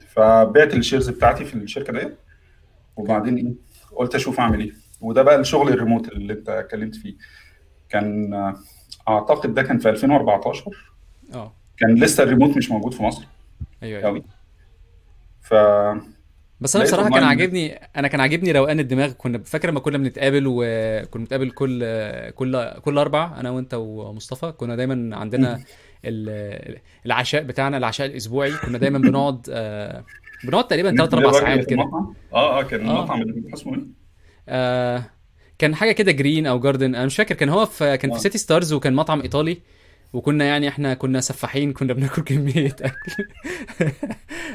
[0.07, 2.17] فبعت ال shares بتاعتي في الشركة ديت.
[2.95, 3.53] وبعدين إيه
[3.95, 4.71] قلت أشوف أعمل إيه.
[5.01, 7.15] وده بقى الشغل الريموت اللي أنت اتكلمت فيه.
[7.89, 8.33] كان
[9.07, 10.91] أعتقد ده كان في 2014
[11.33, 11.53] آه.
[11.77, 13.27] كان لسه الريموت مش موجود في مصر.
[13.83, 14.09] أيوه أيوه.
[14.09, 14.23] قوي.
[15.41, 15.53] ف
[16.61, 20.43] بس أنا بصراحة كان عاجبني أنا كان عاجبني روقان الدماغ كنا فاكر لما كنا بنتقابل
[20.47, 21.85] وكنا بنتقابل كل
[22.31, 25.59] كل كل أربع أنا وأنت ومصطفى كنا دايما عندنا
[26.05, 30.03] ال- العشاء بتاعنا العشاء الأسبوعي كنا دايما بنقعد آه،
[30.43, 31.81] بنقعد تقريبا 3 4 الراجل ساعات كده.
[32.33, 32.99] آه آه كان آه.
[32.99, 33.83] المطعم اللي اسمه إيه؟
[34.49, 35.03] آه
[35.59, 38.37] كان حاجة كده green أو garden أنا مش فاكر كان هو في كان في سيتي
[38.37, 39.57] ستارز وكان مطعم إيطالي.
[40.13, 43.25] وكنا يعني إحنا كنا سفاحين كنا بناكل كمية أكل.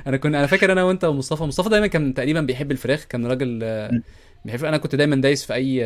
[0.07, 3.59] أنا كنا أنا فاكر أنا وأنت ومصطفى مصطفى دايما كان تقريبا بيحب الفراخ كان راجل.
[4.45, 5.81] بيحب أنا كنت دايما دايس في أي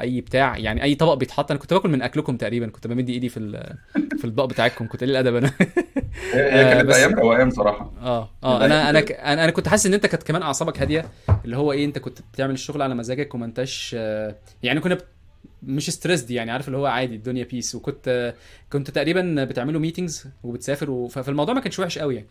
[0.00, 1.50] أي بتاع يعني أي طبق بيتحط.
[1.50, 3.40] أنا كنت باكل من أكلكم تقريبا كنت بمد إيدي في
[4.18, 5.50] في الاطباق بتاعتكم كنت قليل الأدب أنا.
[6.34, 9.00] هي كانت أيام روقان صراحة آه آه أنا أنا
[9.44, 11.04] أنا كنت حاسس إن أنت كانت كمان أعصابك هادية
[11.44, 14.98] اللي هو إيه أنت كنت بتعمل الشغل على مزاجك وما أنتش آه، يعني كنا
[15.62, 18.34] مش stressed يعني عارف اللي هو عادي الدنيا peace وكنت آه،
[18.72, 21.08] كنت تقريبا بتعملوا meetings وبتسافر.
[21.08, 22.28] فالموضوع ما كانش وحش قوي يعني.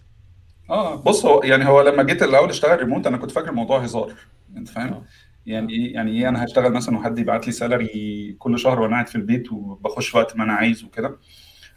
[0.70, 4.14] آه بص هو يعني هو لما جيت الأول اشتغل ريموت أنا كنت فاكر الموضوع هزار.
[4.58, 5.04] أنت فاهم؟ آه.
[5.46, 9.08] يعني إيه يعني إيه أنا هشتغل مثلا وحد يبعت لي salary كل شهر وأنا قاعد
[9.08, 11.18] في البيت وبخش وقت ما أنا عايز وكده.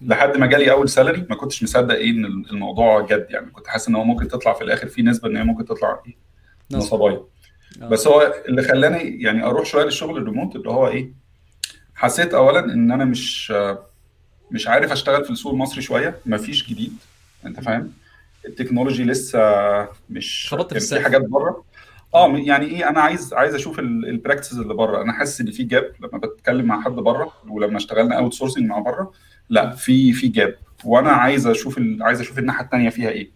[0.00, 3.50] لحد ما جالي أول salary ما كنتش مصدق إيه إن الموضوع جد يعني.
[3.50, 6.16] كنت حاسس إن هو ممكن تطلع في الآخر في نسبة إن هي ممكن تطلع إيه
[7.88, 11.21] بس هو اللي خلاني يعني أروح شوية للشغل الريموت اللي هو إيه؟
[12.02, 13.52] حسيت اولا إن أنا مش
[14.50, 16.96] مش عارف أشتغل في السوق المصري شوية مفيش جديد
[17.46, 17.60] أنت.
[17.60, 17.92] فاهم
[18.46, 19.38] ال technology لسه
[20.10, 21.64] مش خبطت في حاجات بره
[22.14, 22.36] آه.
[22.36, 25.92] يعني إيه أنا عايز عايز أشوف ال practices اللي بره أنا حاسس إن في gap
[26.00, 29.12] لما بتكلم مع حد بره ولما اشتغلنا outsourcing مع بره
[29.48, 29.70] لا.
[29.70, 32.02] في في gap وأنا عايز أشوف ال...
[32.02, 33.30] عايز أشوف الناحية الثانية فيها إيه.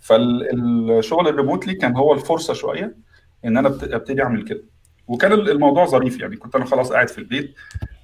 [0.00, 2.96] فالشغل ال remotely كان هو الفرصة شوية
[3.44, 4.62] إن أنا أبتدي أعمل كده
[5.10, 6.36] وكان الموضوع ظريف يعني.
[6.36, 7.54] كنت أنا خلاص قاعد في البيت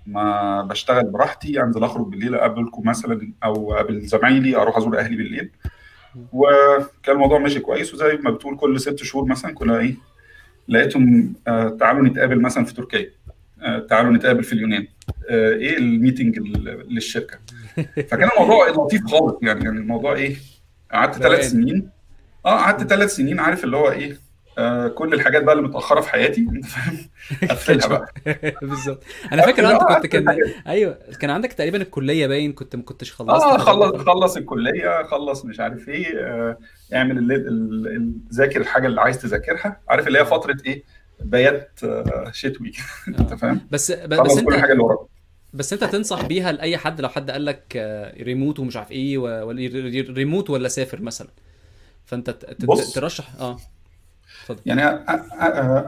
[0.07, 5.51] ما بشتغل براحتي أنزل أخرج بالليل أقابلكم مثلا أو أقابل زمايلي أروح أزور أهلي بالليل.
[6.33, 7.95] وكان الموضوع ماشي كويس.
[7.95, 9.95] وزي ما بتقول كل ست شهور مثلا كنا إيه
[10.69, 13.11] لقيتهم آه تعالوا نتقابل مثلا في تركيا.
[13.63, 14.87] آه تعالوا نتقابل في اليونان.
[15.31, 17.39] آه إيه الميتنج ال- للشركة؟
[18.11, 19.65] فكان الموضوع لطيف خالص يعني.
[19.65, 20.37] يعني الموضوع إيه
[20.93, 21.91] قعدت ثلاث روقان سنين.
[22.47, 22.89] آه قعدت.
[22.91, 24.26] ثلاث سنين عارف اللي هو إيه
[24.59, 26.99] آه كل الحاجات بقى اللي متأخرة في حياتي أنت فاهم؟
[27.51, 28.13] قفلها بقى.
[28.63, 29.03] بالظبط.
[29.33, 30.29] أنا فاكر أنت كنت كان
[30.67, 30.99] أيوه.
[31.21, 35.61] كان عندك تقريبا الكلية باين كنت ما كنتش خلصت آه خلص خلص الكلية خلص مش
[35.61, 36.59] عارف إيه آه
[36.95, 39.81] اعمل اللي ذاكر الحاجة اللي عايز تذاكرها.
[39.89, 40.83] عارف اللي هي فترة إيه؟
[41.21, 42.73] بيات آه شتوي
[43.09, 43.37] أنت آه.
[43.37, 44.99] فاهم؟ بس بس خلص كل انت حاجة اللي وراك.
[45.55, 49.19] بس أنت تنصح بيها لأي حد لو حد قال لك آه، ريموت ومش عارف إيه
[49.19, 49.71] ولا
[50.11, 51.29] ريموت ولا سافر مثلا؟
[52.05, 52.31] فأنت
[52.95, 53.57] ترشح آه.
[54.67, 54.83] يعني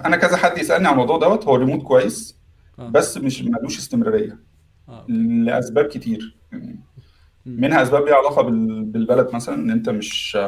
[0.06, 2.38] أنا كذا حد يسألني عن الموضوع دوت هو الريموت كويس
[2.78, 2.88] آه.
[2.88, 4.38] بس مش ملوش استمرارية
[4.88, 5.12] أوكي.
[5.12, 6.36] لأسباب كتير.
[6.52, 6.76] يعني.
[7.46, 10.38] منها أسباب ليها علاقة بال- بالبلد مثلا إن أنت مش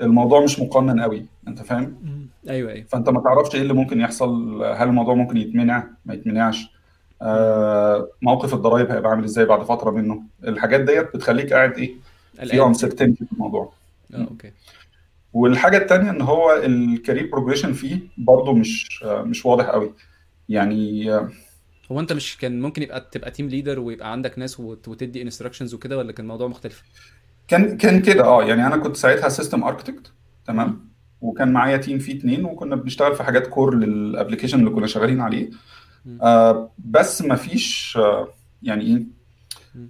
[0.00, 1.96] الموضوع مش مقنن قوي أنت فاهم.
[2.48, 2.86] أيوه أيوه.
[2.86, 6.74] فأنت ما تعرفش إيه اللي ممكن يحصل هل الموضوع ممكن يتمنع ما يتمنعش.
[7.22, 10.22] آه، موقف الضرايب هيبقى عامل إزاي بعد فترة منه.
[10.44, 11.94] الحاجات ديت بتخليك قاعد إيه
[12.44, 13.72] في uncertainty في الموضوع.
[14.14, 14.52] آه أوكي.
[15.34, 19.92] والحاجة التانية إن هو ال career progression فيه برضه مش مش واضح قوي.
[20.48, 21.10] يعني
[21.92, 25.74] هو أنت مش كان ممكن يبقى تبقى team leader ويبقى عندك ناس وت- وتدي instructions
[25.74, 26.82] وكده ولا كان الموضوع مختلف؟
[27.48, 28.44] كان كان كده آه.
[28.44, 30.12] يعني أنا كنت ساعتها system architect
[30.46, 30.88] تمام؟
[31.20, 35.20] وكان معايا team فيه اتنين وكنا بنشتغل في حاجات core لل application اللي كنا شغالين
[35.20, 35.50] عليه.
[36.22, 38.28] آه بس ما فيش آه
[38.62, 39.04] يعني إيه.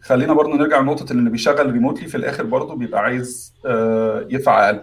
[0.02, 4.66] خلينا برضو نرجع لنقطة ان اللي بيشغل remotely في الآخر برضو بيبقى عايز آه يدفع
[4.70, 4.82] أقل.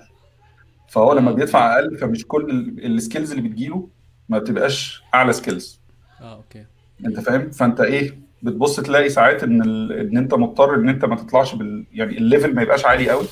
[0.92, 3.90] فهو لما أوكي بيدفع أقل فمش كل ال skills اللي بتجيله
[4.30, 5.80] ما بتبقاش أعلى skills
[6.22, 6.66] آه أوكي.
[7.06, 9.92] أنت فاهم؟ فأنت إيه بتبص تلاقي ساعات إن ال...
[9.94, 13.26] إن أنت مضطر إن أنت ما تطلعش بال يعني ال level ما يبقاش عالي قوي.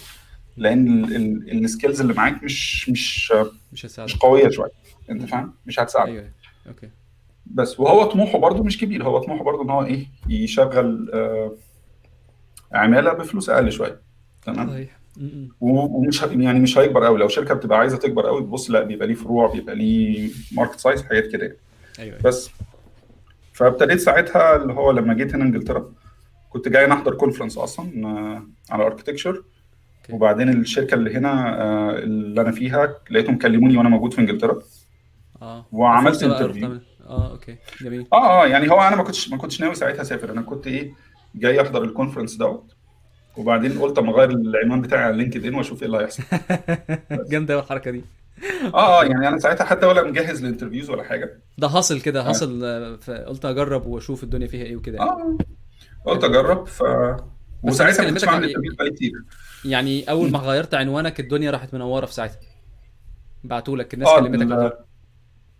[0.57, 1.05] لأن
[1.51, 3.33] ال skills اللي معاك مش مش
[3.73, 4.71] مش مش قوية شوية.
[5.09, 5.25] أنت.
[5.25, 6.09] فاهم؟ مش هتساعدك.
[6.09, 6.33] أيوه أيوه.
[6.67, 6.89] أوكي.
[7.45, 9.03] بس وهو طموحه برضو مش كبير.
[9.03, 11.51] هو طموحه برضو إن هو إيه يشغل آه
[12.73, 14.01] عمالة بفلوس أقل شوية.
[14.41, 14.89] تمام؟ صحيح.
[14.95, 14.98] و-
[15.62, 17.19] ومش يعني مش هيكبر قوي.
[17.19, 21.03] لو شركة بتبقى عايزة تكبر قوي تبص لا بيبقى ليه فروع بيبقى ليه market size
[21.03, 21.58] حاجات كده يعني.
[21.99, 22.17] أيوه.
[22.25, 22.49] بس.
[23.53, 25.91] فابتديت ساعتها اللي هو لما جيت هنا انجلترا
[26.49, 30.13] كنت جاي نحضر conference أصلا آه، على architecture أوكي.
[30.13, 34.60] وبعدين الشركة اللي هنا آه، اللي أنا فيها لقيتهم كلموني وأنا موجود في انجلترا.
[35.41, 35.65] آه.
[35.71, 37.55] وعملت interview آه أوكي.
[37.82, 38.08] جميل.
[38.13, 40.32] آه آه يعني هو أنا ما كنتش ما كنتش ناوي ساعتها أسافر.
[40.32, 40.93] أنا كنت إيه
[41.36, 42.75] جاي أحضر ال conference دوت.
[43.39, 46.23] وبعدين قلت اما أغير العنوان بتاعي على LinkedIn وأشوف إيه اللي هيحصل.
[47.32, 48.02] جامدة قوي الحركة دي.
[48.73, 51.39] آه آه يعني أنا ساعتها حتى ولا مجهز لل interviews ولا حاجة.
[51.58, 52.23] ده حاصل كده آه.
[52.23, 54.97] حاصل آه، فقلت أجرب وأشوف الدنيا فيها إيه وكده.
[54.97, 55.38] يعني آه،
[56.06, 56.84] قلت أجرب ف
[57.63, 59.12] وساعتها ما كنتش بعمل interviews بقالي كتير.
[59.65, 62.39] يعني أول ما غيرت عنوانك الدنيا راحت منورة في ساعتها.
[63.43, 64.78] بعتوا لك الناس آه كلمتك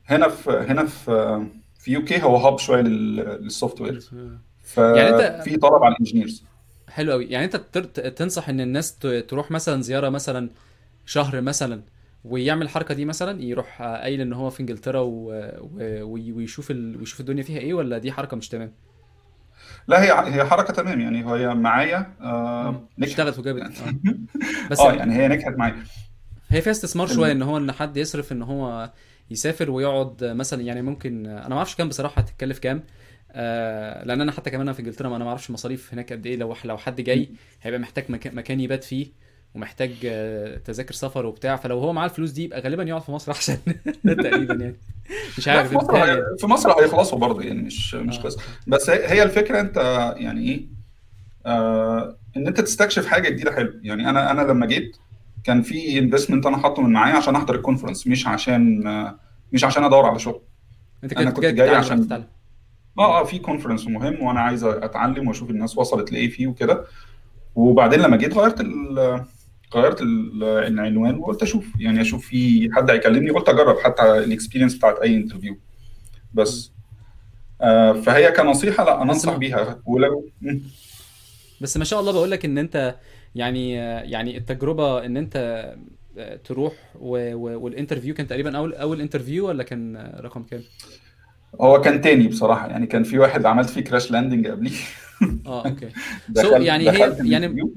[0.06, 1.46] هنا في هنا في
[1.80, 3.99] في UK هو hub شوية لل- لل software
[4.78, 6.43] يعني أنت ففي طلب على ال engineers
[6.89, 7.56] حلو قوي يعني أنت
[8.17, 10.49] تنصح إن الناس تروح مثلا زيارة مثلا
[11.06, 11.82] شهر مثلا
[12.25, 15.32] ويعمل الحركة دي مثلا يروح آه، قايل إن هو في إنجلترا و...
[15.62, 16.04] و...
[16.13, 16.97] وي- ويشوف ال...
[16.97, 18.71] ويشوف الدنيا فيها إيه ولا دي حركة مش تمام؟
[19.88, 21.02] لا هي هي حركة تمام.
[21.02, 22.13] يعني هي معايا.
[22.21, 23.12] آه نجحت.
[23.12, 23.62] اشتغلت وجابت.
[23.82, 23.93] آه.
[24.71, 25.84] بس آه يعني هي نجحت معايا.
[26.49, 28.91] هي فيها استثمار شوية إن هو إن حد يصرف إن هو
[29.32, 32.84] يسافر ويقعد مثلا يعني ممكن أنا ما أعرفش كام بصراحة هتتكلف كام
[33.32, 36.26] آه لأن أنا حتى كمان أنا في إنجلترا ما أنا ما أعرفش المصاريف هناك قد
[36.26, 36.36] إيه.
[36.36, 37.30] لو لو حد جاي
[37.62, 39.08] هيبقى محتاج مكان, يبات فيه
[39.56, 41.56] ومحتاج آه، تذاكر سفر وبتاع.
[41.56, 43.58] فلو هو معاه الفلوس دي يبقى غالبا يقعد في مصر احسن
[44.04, 44.76] تقريبا يعني.
[45.38, 48.22] مش عارف في مصر بيتهيألي هي في مصر هيخلصوا برضه يعني مش مش آه.
[48.22, 48.42] قصة.
[48.68, 49.78] بس هي الفكرة أنت
[50.18, 50.65] يعني إيه؟
[51.46, 53.74] آه إن أنت تستكشف حاجة جديدة حلو.
[53.84, 54.98] يعني أنا أنا لما جيت
[55.44, 59.20] كان في investment أنا حاطه من معايا عشان أحضر ال conference مش عشان آه
[59.54, 60.42] مش عشان أدور على شغل.
[61.04, 62.26] أنت كده كنت جاي جاي عشان تتعلم.
[62.97, 66.86] آه آه في conference مهم وأنا عايز اتعلم واشوف الناس وصلت لإيه فيه وكده
[67.56, 69.25] وبعدين لما جيت غيرت ال
[69.75, 74.75] غيرت ال- العنوان وقلت أشوف يعني أشوف في حد هيكلمني قلت أجرب حتى ال experience
[74.75, 75.58] بتاعت أي interview.
[76.34, 76.71] بس
[77.62, 80.30] آه فهي كنصيحة لا أنصح بيها ولو.
[81.62, 82.95] بس ما شاء الله بقول لك إن أنت
[83.36, 83.73] يعني
[84.12, 85.65] يعني التجربة إن أنت
[86.43, 87.34] تروح و...
[87.34, 87.60] و...
[87.60, 90.62] وال interview كان تقريبا أول أول interview ولا كان رقم كام؟
[91.62, 94.77] هو كان تاني بصراحة يعني كان في واحد عملت فيه crash landing قبليه.
[95.45, 95.89] آه أوكي.
[96.41, 97.73] so يعني هي يعني ال interview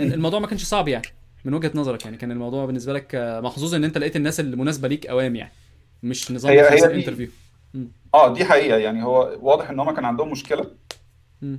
[0.00, 1.06] الموضوع ما كانش صعب يعني
[1.44, 5.06] من وجهة نظرك يعني كان الموضوع بالنسبة لك محظوظ إن أنت لقيت الناس المناسبه ليك
[5.06, 5.52] أوام يعني
[6.02, 7.28] مش نظام هي هي دي interview
[7.74, 10.70] امم آه دي حقيقة يعني هو واضح إن هم كان عندهم مشكلة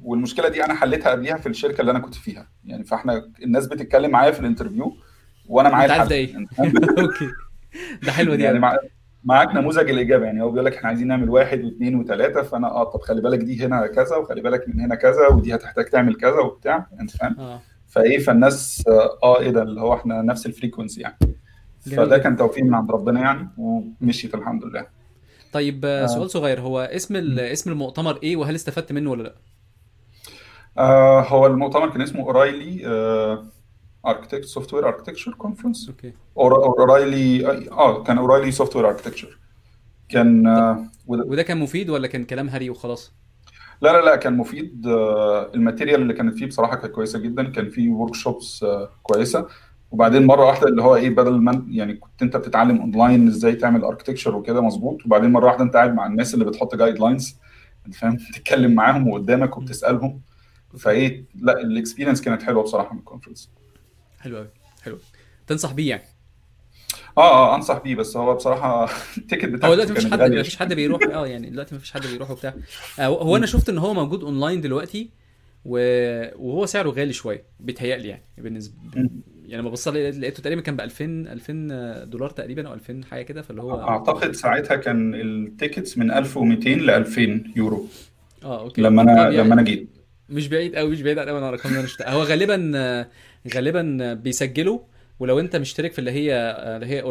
[0.03, 4.11] والمشكلة دي أنا حليتها قبليها في الشركة اللي أنا كنت فيها يعني فإحنا الناس بتتكلم
[4.11, 4.97] معايا في ال interview
[5.47, 7.29] وأنا معايا أنت عارف ده الحل إيه؟ أوكي.
[8.03, 8.77] ده حلوة دي يعني مع...
[9.25, 12.83] معاك نموذج الإجابة يعني هو بيقول لك إحنا عايزين نعمل واحد واثنين وثلاثه فأنا آه
[12.83, 16.39] طب خلي بالك دي هنا كذا وخلي بالك من هنا كذا ودي هتحتاج تعمل كذا
[16.39, 20.51] وبتاع أنت فاهم آه فإيه فالناس آه آه، إيه ده اللي هو إحنا نفس ال
[20.51, 21.17] frequency يعني
[21.87, 23.49] جميل فده كان توفيق من عند ربنا يعني.
[23.57, 24.87] ومشيت الحمد لله
[25.53, 26.05] طيب آه.
[26.05, 29.35] سؤال صغير هو اسم اسم المؤتمر إيه وهل استفدت منه ولا لأ؟
[30.77, 32.81] آه هو المؤتمر كان اسمه O'Reilly
[34.07, 39.39] architect software architecture conference أوكي O'Reilly آه كان O'Reilly software architecture
[40.09, 43.13] كان آه وده كان مفيد ولا كان كلام هري وخلاص؟
[43.81, 44.87] لا لا لا كان مفيد.
[44.87, 47.43] آه، ال material اللي كانت فيه بصراحة كانت كويسة جدا.
[47.49, 48.65] كان فيه workshops
[49.03, 49.47] كويسة.
[49.91, 53.83] وبعدين مرة واحدة اللي هو إيه بدل ما يعني كنت أنت بتتعلم اونلاين إزاي تعمل
[53.83, 55.05] architecture وكده مظبوط.
[55.05, 57.37] وبعدين مرة واحدة أنت قاعد مع الناس اللي بتحط guidelines
[57.85, 60.19] أنت فاهم؟ تتكلم معاهم وقدامك أوكي
[60.77, 63.51] فإيه لا ال experience كانت حلوة بصراحة من ال conference
[64.25, 64.47] حلو قوي
[64.83, 64.97] حلو
[65.47, 66.03] تنصح بيه يعني
[67.17, 70.57] آه آه أنصح بيه بس هو بصراحة ال ticket هو بتاعته دلوقتي مفيش حد مفيش
[70.57, 72.53] حد بيروح آه يعني دلوقتي مفيش حد بيروح وبتاع
[72.99, 73.45] آه، هو أنا.
[73.45, 75.09] شفت إن هو موجود اونلاين دلوقتي.
[75.65, 78.75] وهو سعره غالي شوية بيتهيألي يعني بالنسبة.
[78.95, 83.21] يعني لما بص عليه لقيته تقريبا كان ب 2000 2000 دولار تقريبا أو 2000 حاجة
[83.21, 87.87] كده فاللي هو أعتقد ساعتها كان ال tickets من 1200 ل 2000 يورو
[88.43, 89.89] آه أوكي لما أنا يعني لما أنا جيت
[90.29, 93.07] مش بعيد قوي مش بعيد قوي عن الارقام اللي أنا شفتها هو غالبا آه،
[93.55, 94.79] غالبا بيسجلوا
[95.19, 96.33] ولو أنت مشترك في اللي هي
[96.75, 97.01] اللي هي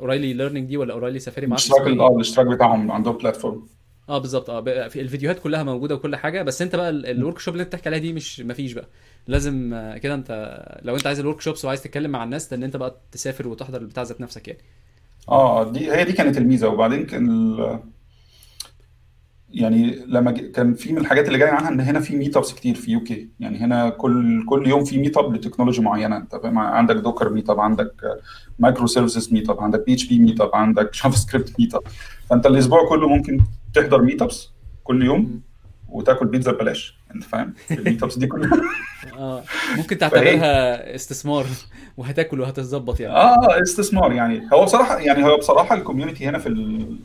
[0.00, 3.66] O'Reilly Learning دي ولا O'Reilly Safari أعرفش الاشتراك آه الاشتراك بتاعهم عندهم platform
[4.08, 4.50] آه بالظبط.
[4.50, 7.88] آه في الفيديوهات كلها موجودة وكل حاجة بس أنت بقى ال workshop اللي أنت بتحكي
[7.88, 8.88] عليها دي مش مفيش بقى.
[9.28, 12.76] لازم آه، كده أنت لو أنت عايز ال workshops وعايز تتكلم مع الناس إن أنت
[12.76, 14.60] بقى تسافر وتحضر البتاع ذات نفسك يعني.
[15.28, 17.56] آه دي هي دي كانت الميزة وبعدين كان.
[19.50, 20.50] يعني لما ج...
[20.50, 23.58] كان في من الحاجات اللي جاية عنها إن هنا في meetups كتير في UK يعني
[23.58, 26.16] هنا كل كل يوم في meetup ل technology معينة.
[26.16, 27.92] أنت فاهم؟ عندك Docker meetup عندك
[28.58, 31.82] microservices meetup عندك PHP meetup عندك JavaScript meetup
[32.30, 33.40] فأنت الأسبوع كله ممكن
[33.74, 34.50] تحضر meetups
[34.84, 35.40] كل يوم.
[35.88, 36.98] وتاكل بيتزا ببلاش.
[37.14, 38.60] أنت فاهم؟ ال meetups دي كلها.
[39.18, 39.42] آه.
[39.76, 41.46] ممكن تعتبرها استثمار
[41.96, 43.14] وهتاكل وهتتظبط يعني.
[43.14, 44.42] آه استثمار يعني.
[44.52, 46.96] هو بصراحة يعني هو بصراحة ال community هنا في ال...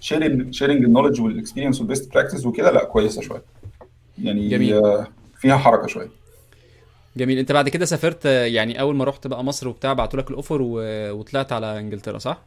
[0.00, 3.42] sharing sharing ال knowledge وال experience وال best practice وكده لا كويسة شوية.
[4.22, 4.74] يعني جميل.
[4.84, 5.06] آه،
[5.38, 6.08] فيها حركة شوية.
[7.16, 7.38] جميل.
[7.38, 10.35] انت بعد كده سافرت آه، يعني أول ما رحت بقى مصر وبتاع بعتوا لك ال
[10.35, 10.80] offer و...
[11.12, 12.42] وطلعت على إنجلترا صح؟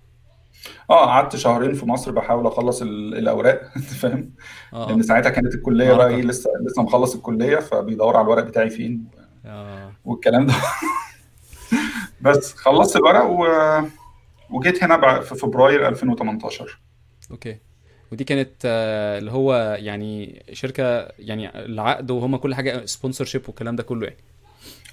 [0.90, 4.32] آه قعدت شهرين في مصر بحاول أخلص ال- الأوراق أنت فاهم؟
[4.74, 6.08] آه لأن آه ساعتها كانت الكلية بقى.
[6.10, 9.06] إيه لسه لسه مخلص الكلية فبيدور على الورق بتاعي فين
[9.46, 9.92] آه.
[10.06, 10.54] والكلام ده.
[12.22, 13.46] بس خلصت الورق و...
[14.50, 16.80] وجيت هنا في فبراير 2018
[17.32, 17.58] okay.
[18.12, 20.84] ودي كانت آه، اللي هو يعني شركة
[21.20, 24.18] يعني العقد وهم كل حاجة sponsorship والكلام ده كله يعني.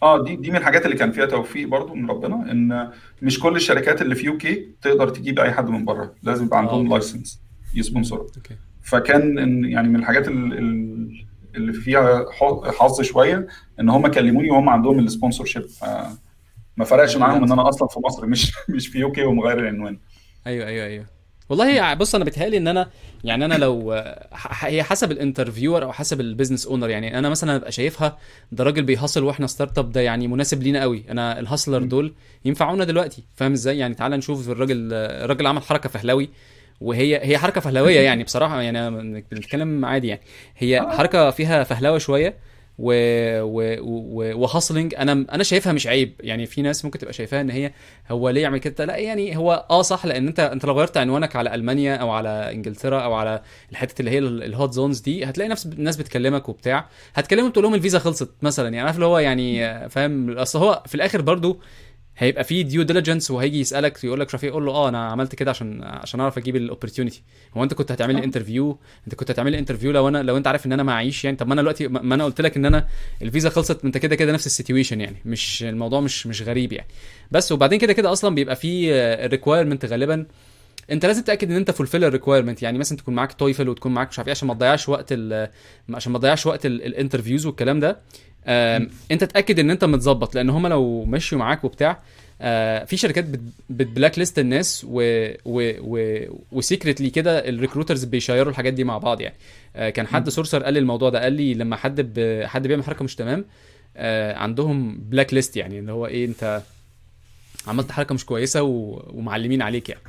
[0.03, 2.91] آه دي دي من الحاجات اللي كان فيها توفيق برضو من ربنا إن
[3.23, 6.89] مش كل الشركات اللي في UK تقدر تجيب أي حد من بره لازم يبقى عندهم
[6.89, 7.41] license
[7.75, 8.57] ي sponsor وا okay.
[8.83, 11.25] فكان إن يعني من الحاجات ال- ال-
[11.55, 12.27] اللي فيها
[12.73, 13.47] حظ شوية
[13.81, 15.67] إن هم كلموني وهم عندهم ال sponsorship
[16.77, 19.99] ما فرقش معاهم إن أنا أصلا في مصر مش مش في UK ومغير العنوان.
[20.47, 21.07] أيوه أيوه أيوه.
[21.49, 22.89] والله بص أنا بيتهيألي إن أنا
[23.25, 23.93] يعني أنا لو
[24.61, 28.19] هي حسب ال interviewer أو حسب ال business owner يعني أنا مثلا أبقى شايفها
[28.53, 31.05] ده راجل بي hustle وإحنا startup ده يعني مناسب لينا قوي.
[31.11, 31.83] أنا ال hustler.
[31.83, 33.25] دول ينفعونا دلوقتي.
[33.37, 36.29] فاهم إزاي؟ يعني تعال نشوف الراجل الراجل عمل حركة فهلوي
[36.81, 38.63] وهي هي حركة فهلوية يعني بصراحة.
[38.63, 38.91] يعني
[39.31, 40.21] بنتكلم عادي يعني.
[40.57, 40.97] هي آه.
[40.97, 42.35] حركة فيها فهلوة شوية
[42.79, 42.93] و
[43.43, 46.13] و و و hustling أنا أنا شايفها مش عيب.
[46.21, 47.73] يعني في ناس ممكن تبقى شايفاها إن هي
[48.11, 51.37] هو ليه يعمل كده؟ لا يعني هو آه صح لأن أنت أنت لو غيرت عنوانك
[51.37, 55.25] على ألمانيا أو على إنجلترا أو على الحته اللي هي ال- ال hot zones دي
[55.25, 56.87] هتلاقي نفس الناس بتكلمك وبتاع.
[57.15, 58.65] هتكلمهم تقول لهم الفيزا خلصت مثلا.
[58.69, 61.61] يعني عارف اللي هو يعني فاهم؟ أصل هو في الآخر برضو
[62.19, 65.51] هيبقى في due diligence وهيجي يسألك يقول لك رفيق يقول له آه أنا عملت كده
[65.51, 67.23] عشان عشان أعرف أجيب ال opportunity
[67.57, 70.47] هو أنت كنت هتعمل لي interview أنت كنت هتعمل لي interview لو أنا لو أنت
[70.47, 72.67] عارف إن أنا معيش يعني؟ طب ما أنا دلوقتي ما ما أنا قلت لك إن
[72.67, 72.87] أنا
[73.23, 75.17] الفيزا خلصت أنت كده كده نفس ال situation يعني.
[75.25, 76.89] مش الموضوع مش مش غريب يعني.
[77.31, 78.93] بس وبعدين كده كده أصلا بيبقى في
[79.27, 80.27] requirement غالبا
[80.91, 84.09] انت لازم تتأكد ان انت fulfill ال requirement يعني مثلا تكون معاك TOEFL وتكون معاك
[84.09, 85.13] مش عارف إيه عشان ما تضيعش وقت
[85.91, 87.99] عشان ما تضيعش وقت ال interviews والكلام ده.
[89.11, 92.01] انت تأكد ان انت متظبط لأن هم لو مشوا معاك وبتاع
[92.41, 95.01] آه، في شركات بت- بت blacklist الناس و
[95.45, 99.35] و و و secretly كده ال recruiters بي share وا الحاجات دي مع بعض يعني.
[99.77, 102.45] آه، كان حد sourcer قال لي الموضوع ده قال لي لما حد ب...
[102.45, 103.45] حد بيعمل حركة مش تمام
[103.97, 106.63] آه، عندهم blacklist يعني اللي هو إيه انت
[107.67, 109.03] عملت حركة مش كويسة و...
[109.11, 110.01] ومعلمين عليك يعني.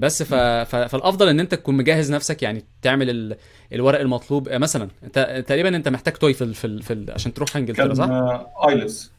[0.00, 0.34] بس ف...
[0.34, 0.76] ف...
[0.76, 3.36] فالأفضل إن أنت تكون مجهز نفسك يعني تعمل ال...
[3.72, 4.48] الورق المطلوب.
[4.48, 6.82] آه، مثلا أنت تقريبا أنت محتاج TOEFL في ال...
[6.82, 7.10] في ال...
[7.10, 8.08] عشان تروح إنجلترا صح؟
[8.68, 9.12] IELTS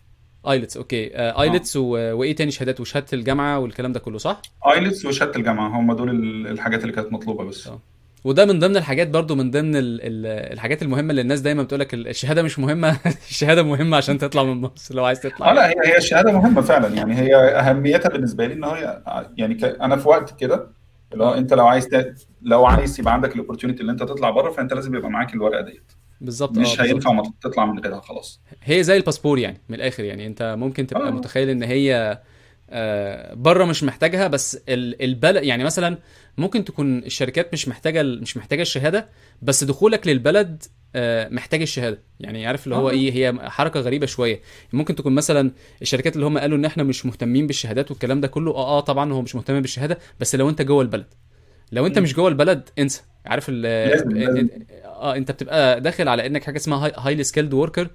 [0.47, 1.15] IELTS okay.
[1.17, 1.83] آه IELTS و...
[1.89, 4.41] وإيه تاني؟ شهادات وشهادة الجامعة والكلام ده كله صح؟
[4.73, 7.67] IELTS وشهادة الجامعة هم دول ال- الحاجات اللي كانت مطلوبة بس.
[7.67, 7.79] آه.
[8.23, 10.01] وده من ضمن الحاجات برضو من ضمن ال...
[10.01, 10.25] ال...
[10.53, 12.97] الحاجات المهمة اللي الناس دايما بتقول لك الشهادة مش مهمة.
[13.29, 15.51] الشهادة مهمة عشان تطلع من مصر لو عايز تطلع.
[15.51, 16.87] آه لا هي هي الشهادة مهمة فعلا.
[16.95, 19.01] يعني هي أهميتها بالنسبة لي إن هي
[19.37, 20.67] يعني ك- أنا في وقت كده
[21.13, 24.29] اللي هو أنت لو عايز ت- لو عايز يبقى عندك ال opportunity اللي أنت تطلع
[24.29, 25.91] بره فأنت لازم يبقى معاك الورقة ديت.
[26.21, 28.41] بالظبط مش بالظبط هينفع ما تطلع من غيرها خلاص.
[28.63, 30.27] هي زي الباسبور يعني من الآخر يعني.
[30.27, 31.11] أنت ممكن تبقى آه.
[31.11, 32.19] متخيل إن هي
[32.69, 35.97] آه، بره مش محتاجها بس ال- البلد يعني مثلا
[36.37, 39.09] ممكن تكون الشركات مش محتاجة مش محتاجة الشهادة
[39.41, 40.63] بس دخولك للبلد
[40.95, 42.01] آه، محتاج الشهادة.
[42.19, 42.91] يعني عارف اللي هو آه.
[42.91, 44.41] إيه هي حركة غريبة شوية.
[44.73, 48.51] ممكن تكون مثلا الشركات اللي هم قالوا إن إحنا مش مهتمين بالشهادات والكلام ده كله
[48.51, 51.05] آه آه طبعا هو مش مهتم بالشهادة بس لو أنت جوه البلد.
[51.71, 52.15] لو أنت مش مم.
[52.15, 53.01] جوه البلد انسى.
[53.25, 53.61] عارف ال
[54.15, 54.49] لازم
[54.85, 57.87] آه أنت بتبقى داخل على إنك حاجة اسمها highly skilled worker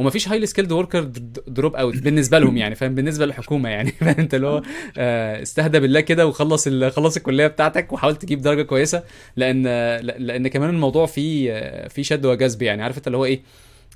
[0.00, 1.00] ومفيش highly skilled worker
[1.48, 4.62] dropout بالنسبة لهم يعني فاهم؟ بالنسبة للحكومة يعني فاهم؟ انت اللي هو
[4.98, 9.02] آه، استهدى بالله كده وخلص خلص الكلية بتاعتك وحاول تجيب درجة كويسة
[9.36, 12.82] لأن لا- لأن كمان الموضوع فيه آه، فيه شد وجذب يعني.
[12.82, 13.40] عارف انت اللي هو إيه؟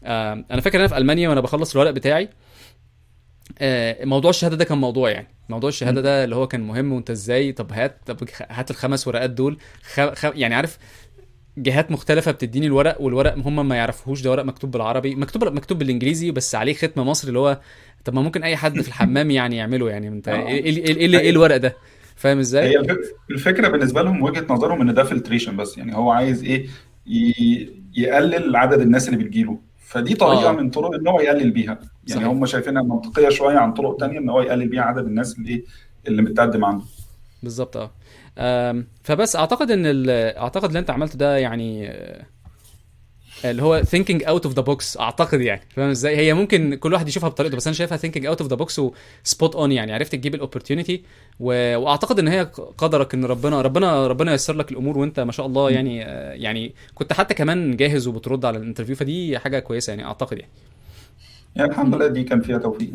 [0.04, 2.28] آه، أنا فاكر أنا في ألمانيا وأنا بخلص الورق بتاعي
[4.04, 5.28] موضوع الشهادة ده كان موضوع يعني.
[5.48, 6.00] موضوع الشهادة.
[6.00, 8.16] ده اللي هو كان مهم وأنت إزاي؟ طب هات طب
[8.50, 10.00] هات الخمس ورقات دول خ...
[10.00, 10.24] خ...
[10.34, 10.78] يعني عارف
[11.58, 16.30] جهات مختلفة بتديني الورق والورق هم ما يعرفوهوش ده ورق مكتوب بالعربي مكتوب مكتوب بالإنجليزي
[16.30, 17.60] بس عليه ختم مصري اللي هو
[18.04, 20.96] طب ما ممكن أي حد في الحمام يعني يعمله يعني انت إيه إيه إيه, إيه,
[20.96, 21.76] إيه هي الورق ده؟
[22.16, 26.10] فاهم إزاي؟ هي الفك- الفكرة بالنسبة لهم وجهة نظرهم إن ده filtration بس يعني هو
[26.10, 26.66] عايز إيه
[27.96, 30.52] يقلل عدد الناس اللي بتجيله فدي طريقة آه.
[30.52, 31.72] من طرق إن هو يقلل بيها
[32.08, 32.24] يعني صحيح.
[32.26, 35.64] هم شايفينها منطقية شوية عن طرق تانية إن هو يقلل بيها عدد الناس اللي إيه
[36.08, 36.84] اللي بتقدم عنده.
[37.42, 37.90] بالظبط آه.
[39.02, 40.04] فبس أعتقد إن
[40.38, 41.88] أعتقد اللي أنت عملته ده يعني
[43.44, 45.60] آه، اللي هو thinking out of the box أعتقد يعني.
[45.76, 48.56] فاهم إزاي؟ هي ممكن كل واحد يشوفها بطريقته بس أنا شايفها thinking out of the
[48.56, 49.92] box و spot on يعني.
[49.92, 51.02] عرفت تجيب ال opportunity
[51.40, 51.76] و...
[51.76, 52.42] وأعتقد إن هي
[52.78, 56.74] قدرك إن ربنا ربنا ربنا ييسر لك الأمور وأنت ما شاء الله يعني آه، يعني
[56.94, 60.52] كنت حتى كمان جاهز وبترد على ال interview فدي حاجة كويسة يعني أعتقد يعني.
[61.56, 62.90] يعني الحمد لله دي كان فيها توفيق.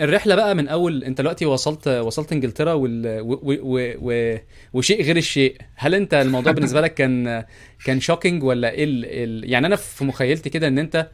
[0.00, 3.20] الرحلة بقى من أول أنت دلوقتي وصلت وصلت إنجلترا وال...
[3.20, 3.40] و...
[3.42, 3.94] و...
[4.00, 4.38] و...
[4.72, 5.56] وشيء غير الشيء.
[5.74, 7.44] هل أنت الموضوع بالنسبة لك كان
[7.84, 9.04] كان shocking ولا إيه ال...
[9.04, 9.50] ال...
[9.50, 11.10] يعني أنا في مخيلتي كده إن أنت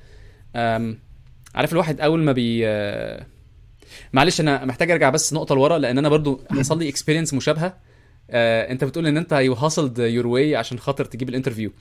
[0.57, 0.99] أم...
[1.55, 3.27] عارف الواحد أول ما بي آه،
[4.13, 7.77] معلش أنا محتاج أرجع بس نقطة لورا لأن أنا برضو حصل لي experience مشابهة.
[8.31, 11.73] آه، أنت بتقول إن أنت you hustled your way عشان خاطر تجيب ال interview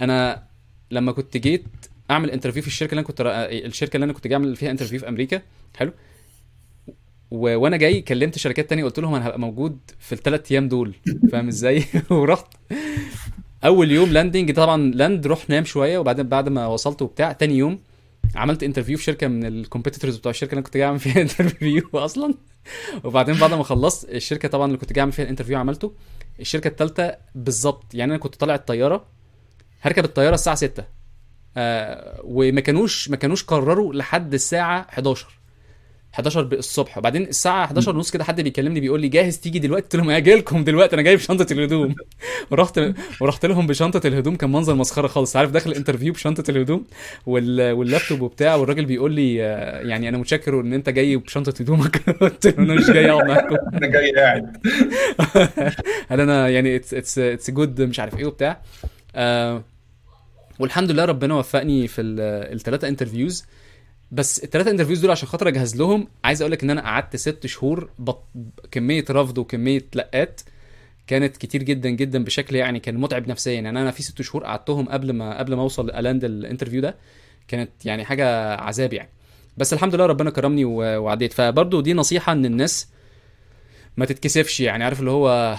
[0.00, 0.42] أنا
[0.90, 1.64] لما كنت جيت
[2.10, 3.50] اعمل interview في الشركة اللي أنا كنت را...
[3.50, 5.42] الشركة اللي أنا كنت جاي أعمل فيها interview في أمريكا.
[5.76, 5.92] حلو.
[7.30, 7.56] و...
[7.56, 10.94] وأنا جاي كلمت شركات تانية قلت لهم أنا هبقى موجود في الثلاث أيام دول.
[11.32, 12.46] فاهم إزاي؟ ورحت.
[13.64, 17.78] أول يوم landing طبعا land روح نام شوية وبعدين بعد ما وصلت وبتاع تاني يوم
[18.34, 21.20] عملت interview في شركة من ال competitors بتوع الشركة اللي أنا كنت جاي أعمل فيها
[21.22, 22.34] interview أصلا.
[23.04, 25.92] وبعدين بعد ما خلصت الشركة طبعا اللي كنت جاي أعمل فيها ال interview عملته
[26.40, 29.06] الشركة الثالثه بالظبط يعني أنا كنت طالع الطيارة
[29.82, 30.84] هركب الطيارة الساعة 6
[31.56, 35.26] آه وما كانوش ما كانوش قرروا لحد الساعة 11
[36.14, 39.96] 11 الصبح وبعدين الساعة 11 ونص كده حد بيكلمني بيقول لي جاهز تيجي دلوقتي؟ قلت
[39.96, 41.94] لهم أجي لكم دلوقتي أنا جايب شنطة الهدوم.
[42.50, 42.80] ورحت
[43.20, 45.36] ورحت لهم بشنطة الهدوم كان منظر مسخرة خالص.
[45.36, 46.84] عارف داخل ال interview بشنطة الهدوم؟
[47.26, 47.72] وال...
[47.72, 48.54] واللابتوب وبتاع.
[48.54, 52.10] والراجل بيقول لي آه، يعني أنا متشكر إن أنت جاي بشنطة هدومك.
[52.20, 53.56] قلت له أنا مش جاي أقعد معاكم.
[53.78, 54.56] أنا جاي قاعد.
[56.10, 58.62] قال أنا يعني it's it's it's good مش عارف إيه وبتاع.
[59.14, 59.64] آه
[60.58, 63.44] والحمد لله ربنا وفقني في الثلاثه interviews
[64.12, 67.46] بس الثلاثه interviews دول عشان خاطر أجهز لهم عايز أقول لك إن أنا قعدت ست
[67.46, 68.24] شهور بط...
[68.70, 70.40] كمية رفض وكمية لأت
[71.06, 73.52] كانت كتير جدا جدا بشكل يعني كان متعب نفسيا.
[73.52, 76.80] يعني أنا في ست شهور قعدتهم قبل ما قبل ما أوصل ال end ال interview
[76.80, 76.96] ده
[77.48, 79.10] كانت يعني حاجة عذاب يعني.
[79.56, 81.32] بس الحمد لله ربنا كرمني وعديت.
[81.32, 82.88] فبرضو دي نصيحة إن الناس
[83.96, 85.56] ما تتكسفش يعني عارف اللي هو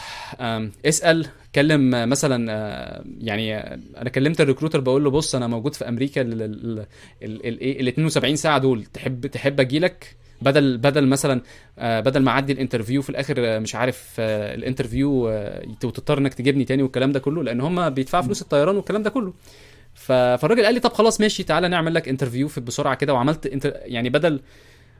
[0.86, 5.48] اسأل كلم آه، مثلا آه، يعني آه، أنا كلمت ال recruiter بقول له بص أنا
[5.48, 6.86] موجود في أمريكا ال ال
[7.24, 11.41] ال ال ال 72 ساعة دول تحب تحب أجي لك؟ بدل بدل مثلا
[11.78, 15.10] بدل ما أعدي ال interview في الآخر مش عارف ال interview
[15.84, 19.34] وتضطر إنك تجيبني تاني والكلام ده كله لأن هم بيدفعوا فلوس الطيران والكلام ده كله.
[19.94, 23.82] فالراجل قال لي طب خلاص ماشي تعالى نعمل لك interview في بسرعة كده وعملت انت
[23.86, 24.39] يعني بدل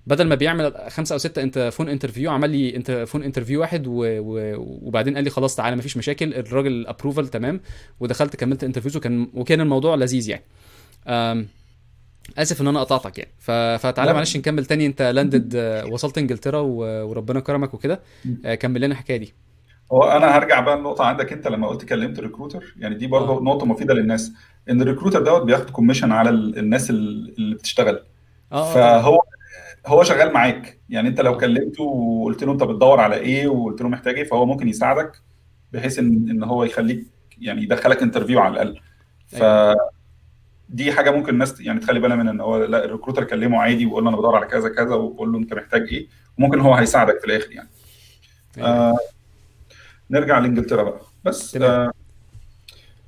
[0.08, 3.88] بدل ما بيعمل خمسة أو ستة أنت phone interview عمل لي انت phone interview واحد
[3.88, 3.94] و...
[4.04, 4.56] و...
[4.88, 7.62] وبعدين قال لي خلاص تعالى مفيش مشاكل الراجل approval تمام
[8.00, 10.44] ودخلت كملت interviews وكان وكان الموضوع لذيذ يعني.
[11.08, 11.48] أم...
[12.38, 13.32] آسف إن أنا قطعتك يعني.
[13.40, 13.52] ف...
[13.52, 14.14] فتعالى.
[14.14, 15.56] معلش نكمل تاني أنت landed
[15.92, 16.78] وصلت إنجلترا و...
[17.10, 18.00] وربنا كرمك وكده.
[18.46, 19.34] آه، كمل لنا الحكاية دي.
[19.92, 23.38] هو أنا هرجع بقى النقطه عندك أنت لما قلت كلمت ال recruiter يعني دي برضه
[23.38, 23.42] آه.
[23.42, 24.32] نقطة مفيدة للناس
[24.70, 28.00] إن ال recruiter دوت بياخد commission على ال- الناس ال- اللي بتشتغل.
[28.52, 28.74] آه.
[28.74, 29.22] فهو
[29.86, 30.80] هو شغال معاك.
[30.90, 34.46] يعني انت لو كلمته وقلت له انت بتدور على إيه وقلت له محتاج إيه فهو
[34.46, 35.22] ممكن يساعدك
[35.74, 37.06] بحيث ان إن هو يخليك
[37.42, 38.80] يعني يدخلك interview على الأقل.
[39.28, 39.44] ف
[40.70, 43.86] دي حاجة ممكن الناس يعني تخلي بالها من إن هو لا ال recruiter كلمه عادي
[43.86, 46.08] وقول له أنا بدور على كذا كذا وقول له أنت محتاج إيه.
[46.40, 47.70] وممكن هو هيساعدك في الآخر يعني.
[48.58, 48.68] أيوة.
[48.70, 48.98] آه
[50.12, 51.02] نرجع لإنجلترا بقى.
[51.26, 51.56] بس.
[51.56, 51.92] آه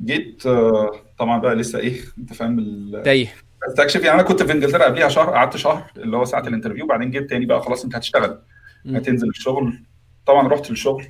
[0.04, 3.34] جيت آه طبعا بقى لسه إيه أنت فاهم تايه.
[3.68, 6.86] استكشف يعني أنا كنت في إنجلترا قبليها شهر قعدت شهر اللي هو ساعة ال interview
[6.86, 8.40] وبعدين جيت تاني بقى خلاص أنت هتشتغل.
[8.86, 9.80] هتنزل الشغل.
[10.26, 11.06] طبعا رحت الشغل.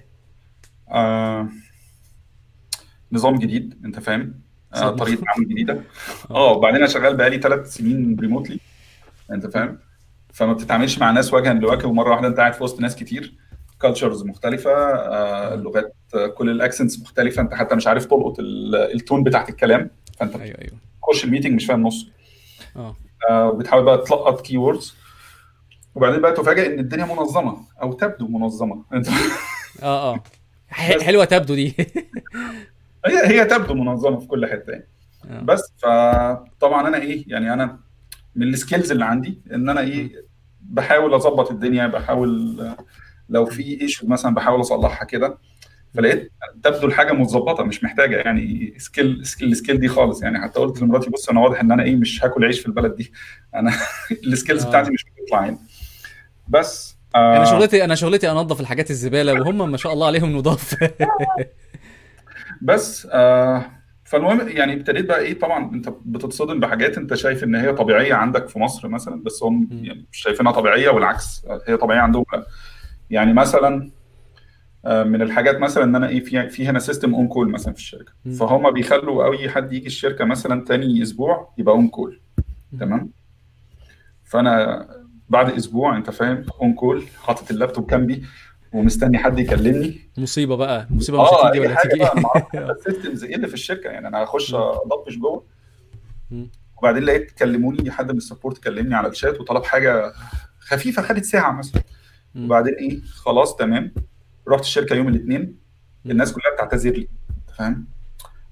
[0.91, 1.47] آه
[3.11, 4.33] نظام جديد أنت فاهم؟
[4.75, 4.89] آه.
[4.89, 5.81] طريقة عمل جديدة.
[6.31, 6.51] آه.
[6.51, 8.59] وبعدين أنا شغال بقالي ثلاث سنين remotely
[9.31, 9.79] أنت فاهم؟
[10.33, 13.33] فما بتتعاملش مع ناس وجها لوجه ومرة واحدة أنت قاعد في وسط ناس كتير.
[13.81, 17.41] cultures مختلفة آه اللغات آه كل ال accents مختلفة.
[17.41, 19.89] أنت حتى مش عارف تلقط ال- ال tone بتاعت الكلام.
[20.19, 20.73] فأنت أيوه أيوه.
[21.01, 22.07] بتخش ال meeting مش فاهم نص
[22.77, 22.95] آه
[23.29, 24.95] آه، وبتحاول بقى تلقط keywords
[25.95, 28.83] وبعدين بقى تفاجئ إن الدنيا منظمة أو تبدو منظمة.
[28.93, 29.07] أنت
[29.83, 30.23] آه آه.
[30.69, 31.75] حلوة تبدو دي.
[33.05, 34.87] هي هي تبدو منظمة في كل حتة يعني.
[35.29, 35.41] آه.
[35.41, 37.79] بس فطبعا أنا إيه يعني أنا
[38.35, 40.25] من ال skills اللي عندي إن أنا إيه
[40.61, 42.57] بحاول أظبط الدنيا بحاول
[43.29, 45.37] لو في issue مثلا بحاول أصلحها كده.
[45.97, 46.31] فلقيت
[46.63, 50.23] تبدو الحاجة متظبطة مش محتاجة يعني skill skill ال skill دي خالص.
[50.23, 52.95] يعني حتى قلت لمراتي بص أنا واضح إن أنا إيه مش هاكل عيش في البلد
[52.95, 53.11] دي.
[53.55, 53.73] أنا
[54.27, 54.69] ال skills آه.
[54.69, 55.57] بتاعتي مش بتطلع هنا
[56.47, 57.37] بس آه.
[57.37, 60.75] أنا شغلتي أنا شغلتي أنظف الحاجات الزبالة وهم ما شاء الله عليهم نضاف.
[62.61, 63.65] بس آه.
[64.03, 68.47] فالمهم يعني ابتديت بقى إيه طبعا أنت بتتصدم بحاجات أنت شايف إن هي طبيعية عندك
[68.47, 69.69] في مصر مثلا بس هم.
[69.71, 72.45] يعني مش شايفينها طبيعية والعكس هي طبيعية عندهم لا.
[73.09, 73.91] يعني مثلا
[74.87, 78.11] من الحاجات مثلا إن أنا إيه في في هنا system on call مثلا في الشركة.
[78.39, 82.19] فهم بيخلوا أي حد يجي الشركة مثلا تاني أسبوع يبقى on call
[82.79, 83.09] تمام؟
[84.23, 84.87] فأنا
[85.29, 88.23] بعد أسبوع أنت فاهم on call حاطط اللابتوب جنبي
[88.73, 89.99] ومستني حد يكلمني.
[90.17, 92.03] مصيبة بقى مصيبة مش آه هتيجي ولا هتيجي.
[92.71, 94.53] ال systems إيه اللي في الشركة؟ يعني أنا هخش.
[94.53, 95.43] أطبش جوه.
[96.77, 100.13] وبعدين لقيت كلموني حد من ال support كلمني على الشات وطلب حاجة
[100.59, 101.81] خفيفة خدت ساعة مثلا.
[102.35, 103.91] وبعدين إيه خلاص تمام.
[104.49, 105.55] رحت الشركة يوم الاثنين
[106.05, 107.07] الناس كلها بتعتذر لي
[107.57, 107.87] فاهم؟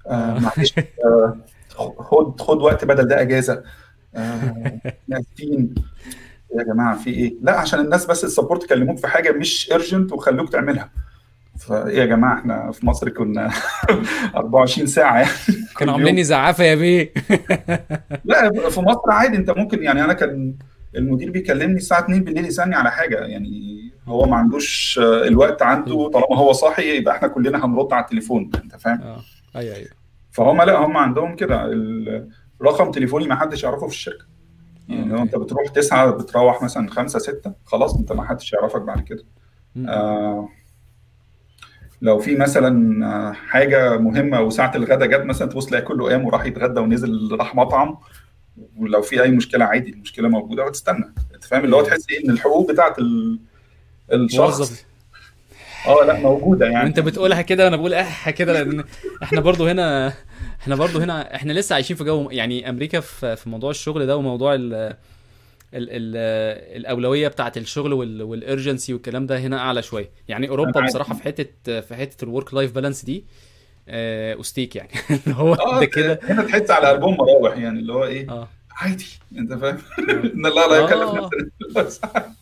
[0.06, 0.38] آه آه.
[0.40, 0.74] معلش
[1.04, 1.36] آه
[1.78, 3.62] خد خد وقت بدل ده أجازة.
[4.14, 5.74] آه ناسين
[6.58, 10.12] يا جماعة في إيه؟ لا عشان الناس بس ال support كلموك في حاجة مش urgent
[10.12, 10.90] وخلوك تعملها.
[11.58, 13.50] فايه يا جماعة إحنا في مصر كنا
[14.36, 15.30] 24 ساعة يعني.
[15.78, 15.94] كانوا.
[15.94, 17.12] عامليني زعافه يا بيه.
[18.24, 20.54] لا في مصر عادي أنت ممكن يعني أنا كان
[20.96, 23.76] المدير بيكلمني الساعة 2 بالليل يسألني على حاجة يعني
[24.08, 28.50] هو ما عندوش آه، الوقت عنده طالما هو صاحي يبقى إحنا كلنا هنرد على التليفون
[28.64, 29.20] انت فاهم؟ آه
[29.56, 29.88] أيوه أيوه.
[30.32, 31.70] فهم لا هم عندهم كده
[32.62, 34.24] رقم تليفوني ما حدش يعرفه في الشركة.
[34.88, 35.22] يعني لو أوكي.
[35.22, 39.24] انت بتروح تسعة بتروح مثلا خمسة ستة خلاص انت ما حدش يعرفك بعد كده.
[39.88, 40.48] آه
[42.02, 46.44] لو في مثلا آه، حاجة مهمة وساعة الغدا جت مثلا تبص تلاقي كله قام وراح
[46.46, 47.96] يتغدى ونزل راح مطعم.
[48.76, 52.30] ولو في أي مشكلة عادي المشكلة موجودة وتستنى أنت فاهم؟ اللي هو تحس إيه إن
[52.30, 53.40] الحقوق بتاعت ال-
[54.12, 54.58] الشخص.
[54.58, 54.84] موظف.
[55.86, 56.84] آه لا موجودة يعني.
[56.84, 58.84] وانت بتقولها كده وأنا بقول آه كده لأن
[59.22, 60.12] إحنا برضو هنا
[60.60, 64.16] إحنا برضو هنا إحنا لسه عايشين في جو يعني أمريكا في في موضوع الشغل ده
[64.16, 64.96] وموضوع ال ال
[65.74, 66.16] ال
[66.76, 67.92] الأولوية بتاعه الشغل
[68.22, 70.10] وال urgency والكلام ده هنا أعلى شوية.
[70.28, 70.80] يعني أوروبا.
[70.80, 73.24] بصراحة في حتة في حتة ال work life balance دي
[73.88, 74.90] آه، استيك يعني.
[75.26, 76.20] اللي هو آه ده كده.
[76.22, 78.48] هنا تحس على قلبهم مراوح يعني اللي هو إيه؟ آه.
[78.72, 79.06] عادي
[79.38, 79.78] أنت فاهم؟
[80.34, 81.30] إن الله لا يكلف آه.
[81.76, 82.32] نفسا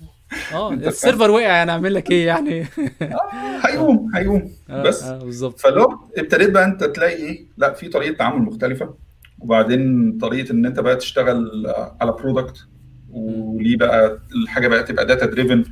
[0.53, 0.73] آه.
[0.73, 2.67] ال server وقع يعني أعمل لك إيه يعني؟
[3.67, 4.53] هيقوم هيقوم.
[4.71, 5.61] آه، بس آه، بالظبط.
[5.61, 8.95] فلو ابتديت بقى انت تلاقي إيه؟ لا في طريقة تعامل مختلفة
[9.39, 11.67] وبعدين طريقة إن أنت بقى تشتغل
[12.01, 12.67] على product
[13.11, 15.65] وليه بقى الحاجة بقى تبقى data driven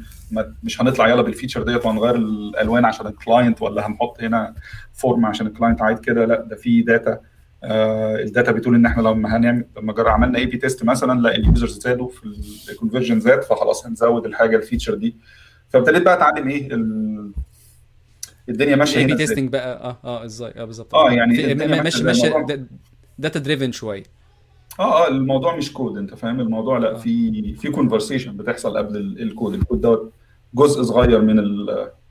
[0.63, 4.55] مش هنطلع يلا بال feature ديت وهنغير الألوان عشان ال client ولا هنحط هنا
[4.93, 6.25] form عشان ال client عايز كده.
[6.25, 7.21] لا ده في data
[7.65, 11.44] ال data بتقول إن إحنا لما هنعمل لما جرى عملنا A/B test مثلا لا ال
[11.44, 12.25] users زادوا في
[12.73, 15.17] ال conversion زاد فخلاص هنزود الحاجة ال feature دي.
[15.69, 17.33] فابتديت بقى أتعلم إيه؟ ال-
[18.49, 20.95] الدنيا ماشية ال A/B testing بقى آه آه إزاي؟ آه بالظبط.
[20.95, 22.33] آه يعني ماشي ماشي.
[23.19, 24.03] data driven شوية.
[24.81, 26.95] آه آه الموضوع مش كود أنت فاهم؟ الموضوع لا آه.
[26.97, 30.13] في في conversation بتحصل قبل ال- ال code ال code دوت
[30.55, 31.37] جزء صغير من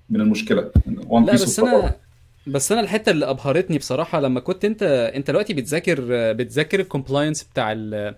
[0.09, 0.71] من المشكلة.
[1.11, 1.95] لا بس أنا
[2.47, 4.83] بس أنا الحتة اللي أبهرتني بصراحة لما كنت أنت
[5.15, 6.01] أنت دلوقتي بتذاكر
[6.33, 8.15] بتذاكر ال compliance بتاع ال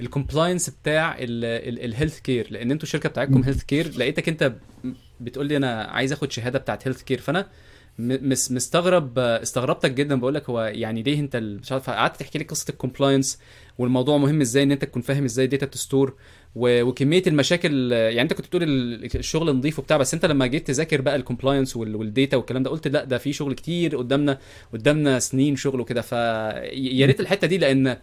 [0.00, 3.42] ال compliance بتاع ال health care لأن أنتوا الشركة بتاعتكم.
[3.42, 4.52] health care لقيتك أنت
[5.20, 7.46] بتقول لي أنا عايز آخد شهادة بتاعت health care فأنا
[7.98, 10.20] مس مستغرب استغربتك جدا.
[10.20, 13.38] بقول لك هو يعني ليه أنت مش عارف قعدت تحكي لي قصة ال compliance
[13.78, 16.14] والموضوع مهم إزاي إن أنت تكون فاهم إزاي data تـ store
[16.54, 21.00] وكمية المشاكل يعني انت كنت بتقول ال- الشغل نظيف وبتاع بس انت لما جيت تذاكر
[21.00, 24.38] بقى ال compliance وال data والكلام ده قلت لا ده في شغل كتير قدامنا
[24.72, 27.96] قدامنا سنين شغل وكده فيا ريت الحتة دي لأن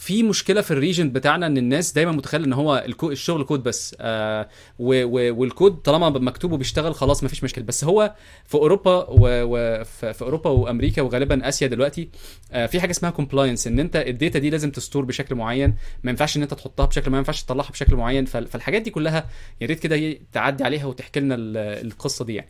[0.00, 3.96] في مشكلة في ال region بتاعنا إن الناس دايما متخيلة إن هو الشغل كود بس.
[4.00, 4.48] آه
[4.78, 7.64] والكود طالما مكتوب وبيشتغل خلاص مفيش مشكلة.
[7.64, 12.08] بس هو في أوروبا وفي في أوروبا وأمريكا وغالبا آسيا دلوقتي
[12.52, 15.74] آه في حاجة اسمها compliance إن أنت ال data دي لازم تـ store بشكل معين.
[16.02, 18.24] ما ينفعش إن أنت تحطها بشكل ما ينفعش تطلعها بشكل معين.
[18.24, 19.28] فال- فالحاجات دي كلها
[19.60, 22.48] يا ريت كده تعدي عليها وتحكي لنا ال- القصة دي يعني.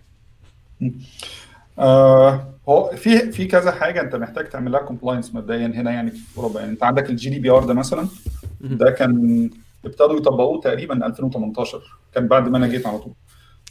[1.80, 6.38] آه هو في في كذا حاجة أنت محتاج تعمل لها compliance مبدئيا هنا يعني في
[6.38, 6.60] أوروبا.
[6.60, 8.06] يعني أنت عندك ال GDPR ده مثلا
[8.60, 9.50] ده كان
[9.84, 11.82] ابتدوا يطبقوه تقريبا 2018
[12.14, 13.12] كان بعد ما أنا جيت على طول.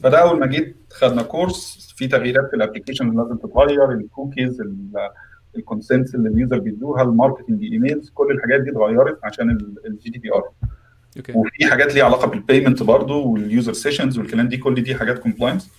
[0.03, 4.61] فده أول ما جيت خدنا course في تغييرات في ال application اللي لازم تتغير الكوكيز
[5.55, 9.49] ال consents اللي ال user بيدوها ال marketing emails كل الحاجات دي اتغيرت عشان
[9.85, 10.49] ال GDPR
[11.17, 11.33] okay.
[11.35, 15.19] وفي حاجات ليها علاقة بال payment برضه وال user sessions والكلام دي كل دي حاجات
[15.19, 15.71] compliance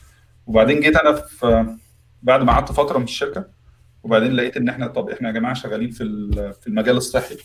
[0.47, 1.76] وبعدين جيت أنا في
[2.23, 3.47] بعد ما قعدت فترة من الشركة
[4.03, 6.05] وبعدين لقيت إن إحنا طب إحنا يا جماعة شغالين في
[6.61, 7.37] في المجال الصحي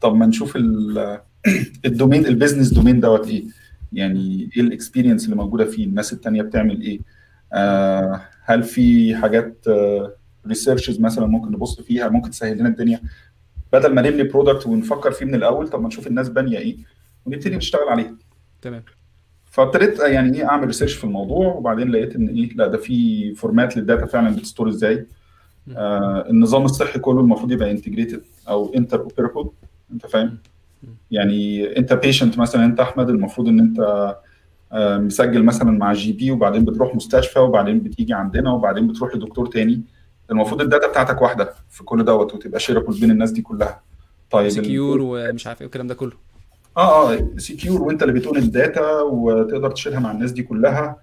[0.00, 1.20] طب ما نشوف ال-
[1.86, 3.44] ال domain ال business domain دوت إيه؟
[3.92, 7.00] يعني إيه ال experience اللي موجودة فيه؟ الناس التانية بتعمل إيه؟
[7.52, 9.66] آه هل في حاجات
[10.46, 13.00] researches مثلا ممكن نبص فيها؟ ممكن تسهل لنا الدنيا.
[13.72, 16.76] بدل ما نبني product ونفكر فيه من الأول طب ما نشوف الناس بانية إيه؟
[17.26, 18.14] ونبتدي نشتغل عليه
[18.62, 18.84] تمام.
[19.54, 23.76] فابتديت يعني إيه أعمل research في الموضوع وبعدين لقيت إن إيه لأ ده في format
[23.76, 25.06] لل data فعلا بتـ store إزاي.
[25.76, 29.50] آه النظام الصحي كله المفروض يبقى integrated أو interoperable
[29.92, 30.38] أنت فاهم؟
[31.10, 33.80] يعني أنت patient مثلا أنت أحمد المفروض إن أنت
[34.72, 39.82] آه مسجل مثلا مع GP وبعدين بتروح مستشفى وبعدين بتيجي عندنا وبعدين بتروح لدكتور تاني.
[40.30, 43.80] المفروض ال data بتاعتك واحدة في كل دوت وتبقى shareable بين الناس دي كلها.
[44.30, 46.12] طيب secure ومش عارف إيه والكلام ده كله.
[46.76, 50.96] آه آه secure وأنت اللي بتقول ال data وتقدر تشيلها مع الناس دي كلها.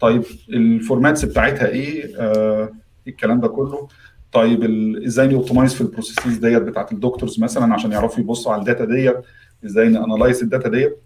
[0.00, 2.72] طيب ال formats بتاعتها إيه؟ آه
[3.08, 3.88] الكلام ده كله؟
[4.32, 4.64] طيب
[5.04, 8.60] إزاي نـ optimize في ال processes ديت بتاعت ال doctors مثلا عشان يعرفوا يبصوا على
[8.60, 9.16] ال data ديت؟
[9.64, 10.96] إزاي نـ analyze ال data ديت؟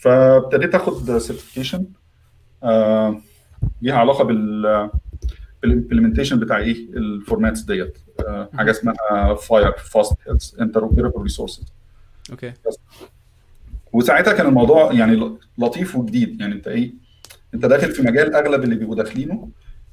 [0.00, 1.84] فابتديت آخد certification
[2.62, 3.20] آه
[3.82, 4.90] ليها علاقة بال
[5.62, 7.98] بال implementation بتاع إيه؟ ال formats ديت.
[8.28, 11.64] آه حاجة اسمها FHIR Fast Health Interoperable Resources
[12.30, 12.52] okay.
[13.92, 16.40] وساعتها كان الموضوع يعني لطيف وجديد.
[16.40, 16.94] يعني انت إيه
[17.54, 19.48] انت داخل في مجال أغلب اللي بيبقوا داخلينه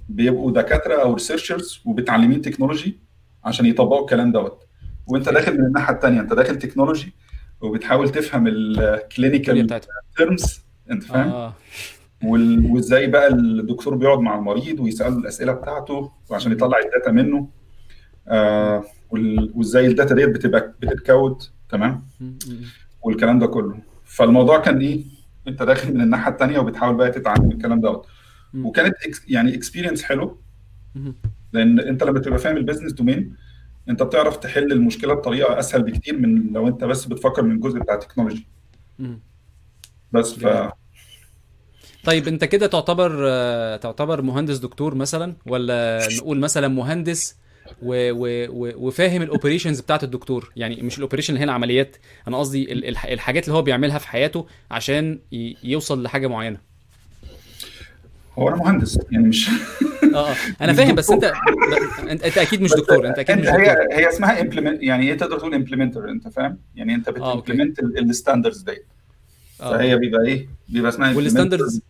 [0.10, 2.98] بيبقوا دكاترة أو researchers وبيتعلموا technology
[3.44, 4.64] عشان يطبقوا الكلام دوت.
[5.08, 7.14] وانت داخل من الناحية الثانية انت داخل technology
[7.62, 9.58] وبتحاول تفهم ال clinical
[10.18, 11.54] terms انت فاهم؟ آه.
[12.24, 17.50] وال- وازاي بقى الدكتور بيقعد مع المريض ويساله الأسئلة بتاعته وعشان يطلع ال data منه.
[18.28, 18.84] آه
[19.56, 22.04] وازاي ال data ديت بتبقى بتتكود تمام؟
[23.02, 23.78] والكلام ده كله.
[24.08, 25.04] فالموضوع كان إيه
[25.48, 28.08] أنت داخل من الناحية الثانية وبتحاول بقى تتعلم الكلام دوت.
[28.54, 28.96] وكانت
[29.28, 30.38] يعني experience حلو
[31.54, 33.36] لأن أنت لما تبقى فاهم ال business domain
[33.90, 37.96] أنت بتعرف تحل المشكلة بطريقة أسهل بكتير من لو أنت بس بتفكر من الجزء بتاع
[37.96, 38.48] ال technology.
[40.12, 40.72] بس ف.
[42.04, 43.10] طيب أنت كده تعتبر
[43.78, 47.36] تعتبر مهندس دكتور مثلا ولا نقول مثلا مهندس
[47.82, 50.52] و و و وفاهم ال operations بتاعت الدكتور.
[50.56, 51.98] يعني مش ال operation اللي هي العمليات
[52.28, 56.58] أنا قصدي ال- الح- الحاجات اللي هو بيعملها في حياته عشان ي- يوصل لحاجة معينة.
[58.40, 59.50] هو أنا مهندس يعني مش
[60.16, 60.36] آه آه.
[60.62, 61.34] أنا فاهم بس أنت
[62.12, 63.76] أنت أكيد مش دكتور أنت أكيد مش هي دكتور.
[64.00, 67.36] هي اسمها implement يعني إيه تقدر تقول implementer أنت فاهم؟ يعني أنت آه،.
[67.40, 68.78] بت implement ال standards دي.
[69.62, 71.82] آه فهي بيبقى إيه؟ بيبقى اسمها وال standards.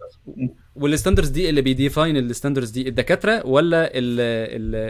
[0.76, 3.90] وال standards دي اللي بي define ال standards دي الدكاترة ولا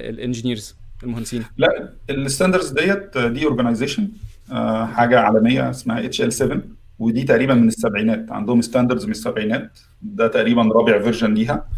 [0.09, 4.07] ال engineers المهندسين؟ لا ال standards ديت دي organization
[4.93, 6.61] حاجة عالمية اسمها HL 7
[6.99, 8.31] ودي تقريبا من السبعينات.
[8.31, 9.79] عندهم standards من السبعينات.
[10.01, 11.69] ده تقريبا رابع version ليها.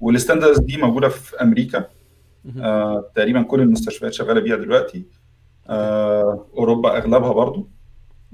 [0.00, 1.84] وال standards دي موجودة في أمريكا.
[2.60, 5.04] آه تقريبا كل المستشفيات شغالة بيها دلوقتي.
[5.68, 7.68] آه أوروبا أغلبها برضو.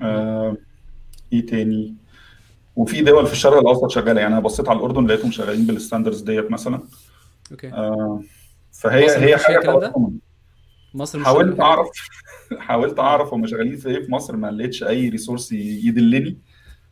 [0.03, 0.57] آه
[1.33, 1.95] إيه تاني؟
[2.81, 4.21] وفي دول في الشرق الأوسط شغالة.
[4.21, 6.81] يعني أنا بصيت على الأردن لقيتهم شغالين بال standards ديت مثلا.
[7.53, 7.73] okay.
[7.73, 8.21] آه
[8.73, 9.93] فهي مصر هي حاجة
[10.95, 11.61] مصر مش حاولت.
[11.61, 11.89] أعرف
[12.59, 16.39] حاولت أعرف هم شغالين في إيه في مصر ما لقيتش أي resource يدلني.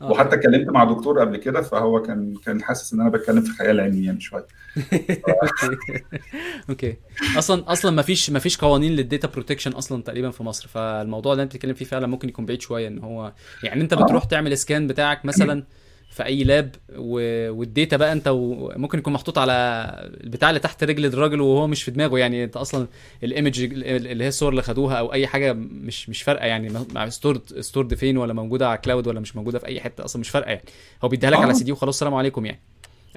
[0.01, 3.81] وحتى اتكلمت مع دكتور قبل كده فهو كان كان حاسس إن أنا بتكلم في خيال
[3.81, 4.47] علمي يعني شوية.
[4.79, 6.03] okay.
[6.71, 6.97] okay
[7.39, 11.33] أصلا أصلا ما فيش ما فيش قوانين لل data protection أصلا تقريبا في مصر فالموضوع
[11.33, 13.33] اللي أنت بتتكلم فيه فعلا ممكن يكون بعيد شوية إن هو
[13.63, 14.05] يعني أنت آه.
[14.05, 15.65] بتروح تعمل scan بتاعك مثلا
[16.19, 17.21] في أي lab و...
[17.51, 19.53] وال data بقى أنت وممكن يكون محطوط على
[20.25, 22.87] البتاع اللي تحت رجل الراجل وهو مش في دماغه يعني أنت أصلا
[23.25, 27.09] ال image اللي هي الصور اللي خدوها أو أي حاجة مش مش فارقة يعني مع
[27.09, 30.29] stored stored فين ولا موجودة على cloud ولا مش موجودة في أي حتة أصلا مش
[30.29, 30.65] فارقة يعني.
[31.05, 31.43] هو بيديها لك آه.
[31.43, 32.61] على سي دي وخلاص السلام عليكم يعني.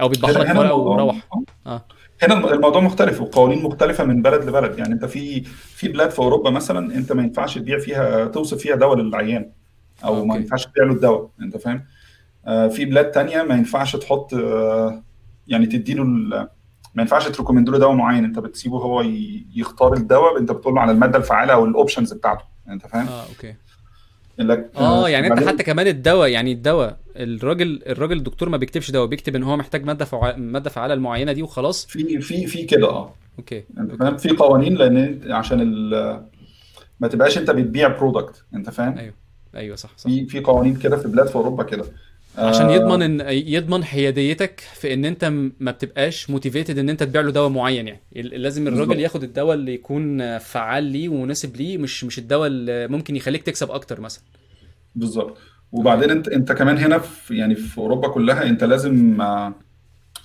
[0.02, 1.28] أو بيطبعها لك ورقة وروح.
[1.68, 1.86] آه.
[2.22, 4.94] هنا الموضوع مختلف وقوانين مختلفة من بلد لبلد يعني.
[4.94, 5.42] أنت في
[5.76, 9.52] في بلاد في أوروبا مثلا أنت ما ينفعش تبيع فيها توصف فيها دواء للعيان
[10.04, 10.44] أو ما okay.
[10.44, 12.01] ينفعش تبيع له الدواء أنت فاهم؟ آه
[12.46, 15.04] في بلاد تانية ما ينفعش تحط آه
[15.48, 16.48] يعني تديله ال-
[16.96, 18.24] ما ينفعش ت recommend له دواء معين.
[18.24, 19.02] انت بتسيبه هو
[19.56, 22.44] يختار الدواء انت بتقول له على المادة الفعاله أو ال options بتاعته.
[22.70, 23.56] انت فاهم؟ آه okay.
[24.40, 29.08] لك آه يعني انت حتى كمان الدواء يعني الدواء الراجل الراجل الدكتور ما بيكتبش دواء
[29.08, 30.36] بيكتب ان هو محتاج مادة فع...
[30.38, 31.86] مادة فعاله المعينة دي وخلاص.
[31.86, 33.14] في في في كده آه.
[33.40, 33.64] okay.
[33.78, 36.26] انت فاهم؟ في قوانين لأن عشان ال-
[37.00, 39.14] ما تبقاش انت بتبيع product انت فاهم؟ أيوه.
[39.56, 40.10] أيوه صح صح.
[40.10, 41.86] في في قوانين كده في بلاد في أوروبا كده.
[42.38, 45.26] عشان آه، يضمن ان يضمن حياديتك في إن أنت
[45.60, 48.02] ما بتبقاش motivated إن أنت تبيع له دواء معين يعني.
[48.16, 49.00] لازم الراجل.
[49.00, 53.72] ياخد الدواء اللي يكون فعال ليه ومناسب ليه مش مش الدواء اللي ممكن يخليك تكسب
[53.72, 54.24] أكتر مثلا.
[54.96, 55.38] بالظبط.
[55.72, 59.54] وبعدين انت أنت كمان هنا في يعني في أوروبا كلها أنت لازم آه،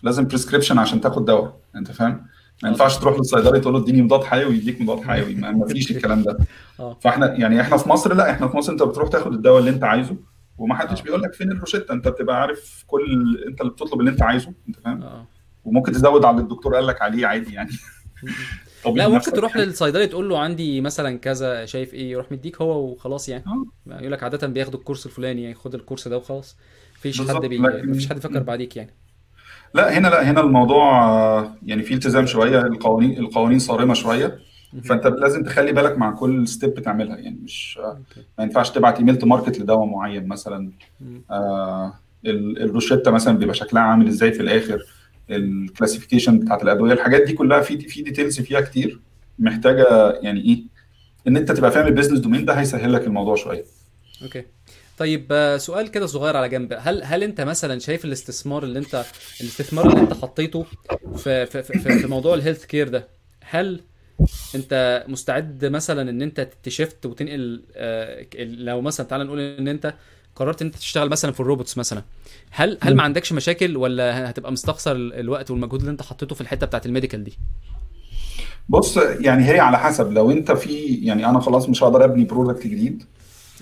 [0.02, 1.56] لازم prescription عشان تاخد دواء.
[1.76, 2.26] أنت فاهم؟
[2.62, 5.34] ما ينفعش تروح للصيدلي تقول له اديني مضاد حيوي يديك مضاد حيوي.
[5.34, 6.38] ما فيش الكلام ده.
[7.02, 9.84] فاحنا يعني إحنا في مصر لا إحنا في مصر أنت بتروح تاخد الدواء اللي أنت
[9.84, 10.16] عايزه.
[10.58, 11.04] ومحدش آه.
[11.04, 14.76] بيقول لك فين الروشته انت بتبقى عارف كل انت اللي بتطلب اللي انت عايزه انت
[14.84, 15.26] فاهم؟ آه.
[15.64, 17.70] وممكن تزود على اللي الدكتور قال لك عليه عادي يعني.
[18.94, 19.68] لا ممكن تروح يعني.
[19.68, 23.44] للصيدلي تقول له عندي مثلا كذا شايف إيه؟ يروح مديك هو وخلاص يعني.
[23.46, 24.00] آه.
[24.00, 26.56] يقول لك عاده بياخدوا الكورس الفلاني يعني خد الكورس ده وخلاص.
[26.98, 27.58] مفيش حد بي...
[27.58, 28.90] لكن- مفيش حد يفكر بعديك يعني.
[29.74, 34.38] لا هنا لا هنا الموضوع آه، يعني فيه التزام شوية القوانين القوانين صارمة شوية.
[34.84, 37.16] فانت لازم تخلي بالك مع كل step بتعملها.
[37.16, 37.78] يعني مش
[38.38, 40.70] ما ينفعش تبعت email ت market لدواء معين مثلا.
[41.30, 41.94] آه
[42.26, 44.82] ال- الروشتة مثلا بيبقى شكلها عامل إزاي في الآخر.
[45.30, 49.00] ال classification بتاعت الأدوية الحاجات دي كلها في في details فيها كتير.
[49.38, 50.62] محتاجة يعني إيه؟
[51.28, 53.64] إن أنت تبقى فاهم ال business domain ده هيسهل لك الموضوع شوية.
[54.22, 54.44] okay.
[54.98, 56.72] طيب آه، سؤال كده صغير على جنب.
[56.78, 59.04] هل هل أنت مثلا شايف الاستثمار اللي أنت
[59.40, 60.66] الاستثمار اللي أنت حطيته
[61.16, 63.08] في في في, في موضوع ال health care ده
[63.44, 63.80] هل
[64.54, 69.94] انت مستعد مثلا إن أنت ت shift وتنقل آه، لو مثلا تعال نقول إن أنت
[70.36, 72.02] قررت إن أنت تشتغل مثلا في ال robots مثلا
[72.50, 76.66] هل هل ما عندكش مشاكل ولا هتبقى مستخسر الوقت والمجهود اللي أنت حطيته في الحتة
[76.66, 77.38] بتاعت ال medical دي؟
[78.68, 80.12] بص يعني هي على حسب.
[80.12, 83.04] لو أنت في يعني أنا خلاص مش هقدر أبني product جديد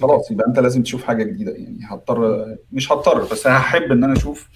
[0.02, 1.52] خلاص يبقى أنت لازم تشوف حاجة جديدة.
[1.52, 4.48] يعني هضطر مش هضطر بس هحب إن أنا أشوف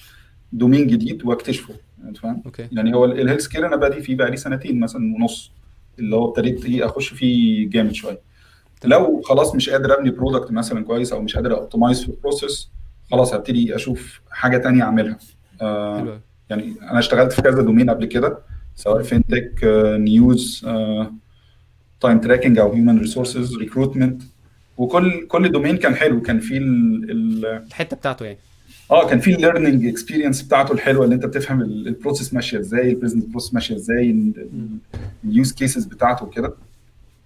[0.53, 1.75] domain جديد وأكتشفه.
[2.05, 2.43] أنت فاهم؟
[2.73, 5.53] يعني هو ال health care أنا بادي فيه بقالي سنتين مثلا ونص.
[5.99, 8.21] اللي هو ابتديت إيه أخش فيه جامد شوية.
[8.85, 12.71] لو خلاص مش قادر أبني product مثلا كويس أو مش قادر optimize في ال process
[13.11, 15.19] خلاص هبتدي أشوف حاجة تانية أعملها
[15.63, 16.21] آه.
[16.51, 18.39] يعني أنا اشتغلت في كذا domain قبل كده
[18.77, 19.61] سواء fintech
[19.99, 20.67] news
[22.01, 24.23] time tracking أو human resources recruitment
[24.79, 28.39] وكل كل domain كان حلو كان فيه ال ال الحتة بتاعته يعني
[28.91, 32.91] آه كان في ال learning experience بتاعته الحلوة اللي انت بتفهم ال process ماشية إزاي
[32.91, 34.33] ال business process ماشية إزاي
[35.25, 36.55] ال use cases بتاعته وكده.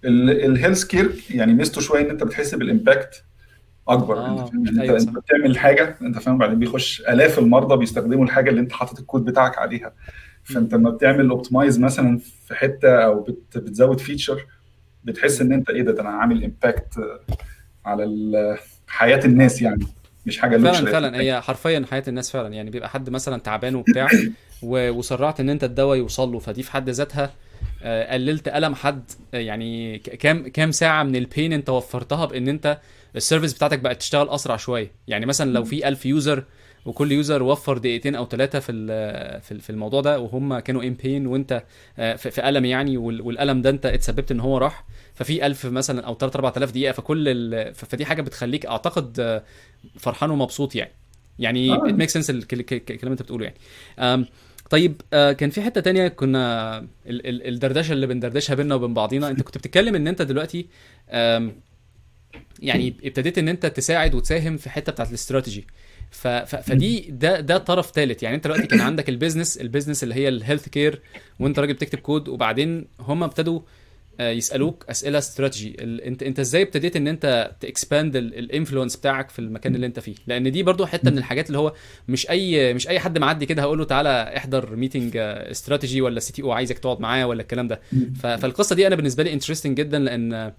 [0.05, 3.23] ال health care يعني ميزته شوية ان انت بتحس بال impact
[3.87, 4.17] أكبر.
[4.17, 8.49] آه، انت يعني أيوة انت بتعمل حاجة انت فاهم؟ بعدين بيخش آلاف المرضى بيستخدموا الحاجة
[8.49, 9.93] اللي انت حاطط الكود بتاعك عليها.
[10.43, 14.45] فانت لما بتعمل optimize مثلا في حتة أو بت بتزود feature
[15.03, 16.99] بتحس إن انت إيه ده؟ ده أنا عامل impact
[17.85, 18.57] على
[18.87, 19.85] حياة الناس يعني.
[20.25, 20.91] مش حاجة فعلا luxury.
[20.91, 22.53] فعلا هي حرفيا حياة الناس فعلا.
[22.53, 24.07] يعني بيبقى حد مثلا تعبان وبتاع
[24.63, 26.39] وسرعت إن أنت الدواء يوصل له.
[26.39, 27.33] فدي في حد ذاتها
[27.83, 32.47] آه، قللت ألم حد آه، يعني كام كام ساعة من ال pain أنت وفرتها بإن
[32.47, 32.79] أنت
[33.15, 34.91] ال service بتاعتك بقت تشتغل أسرع شوية.
[35.07, 36.43] يعني مثلا لو في 1000 user
[36.85, 38.71] وكل user وفر دقيقتين أو ثلاثة في
[39.41, 41.63] في ال- في الموضوع ده وهم كانوا in pain وأنت
[41.99, 44.85] آه، في ألم يعني وال- والألم ده أنت اتسببت إن هو راح.
[45.13, 49.43] ففي 1000 مثلا أو 3 4000 دقيقة فكل ال- فدي حاجة بتخليك أعتقد آه،
[49.99, 50.91] فرحان ومبسوط يعني.
[51.39, 51.75] يعني.
[51.75, 53.45] it make sense الكلام اللي أنت بتقوله
[53.97, 54.25] يعني.
[54.69, 56.87] طيب آه، كان في حتة تانية كنا ال-
[57.27, 59.27] ال- الدردشة اللي بندردشها بينا وبين بعضينا.
[59.29, 60.67] أنت كنت بتتكلم إن أنت دلوقتي
[62.59, 65.67] يعني ابتديت إن أنت تساعد وتساهم في حتة بتاعت الاستراتيجي.
[66.13, 66.27] ف...
[66.27, 66.55] ف...
[66.55, 70.15] فدي ده ده طرف ثالث يعني انت دلوقتي كان عندك ال business ال business اللي
[70.15, 71.01] هي ال health care
[71.39, 73.59] وانت راجل بتكتب كود وبعدين هم ابتدوا
[74.19, 76.01] آه، يسألوك أسئلة استراتيجي ال...
[76.01, 79.99] انت انت إزاي ابتديت ان انت ت expand ال influence بتاعك في المكان اللي انت
[79.99, 81.73] فيه؟ لأن دي برضو حتة من الحاجات اللي هو
[82.07, 86.51] مش اي مش أي حد معدي كده هقول له تعالى احضر meeting استراتيجي ولا CTO
[86.51, 87.81] عايزك تقعد معاه ولا الكلام ده.
[88.37, 90.53] فالقصة دي أنا بالنسبة لي interesting جدا لأن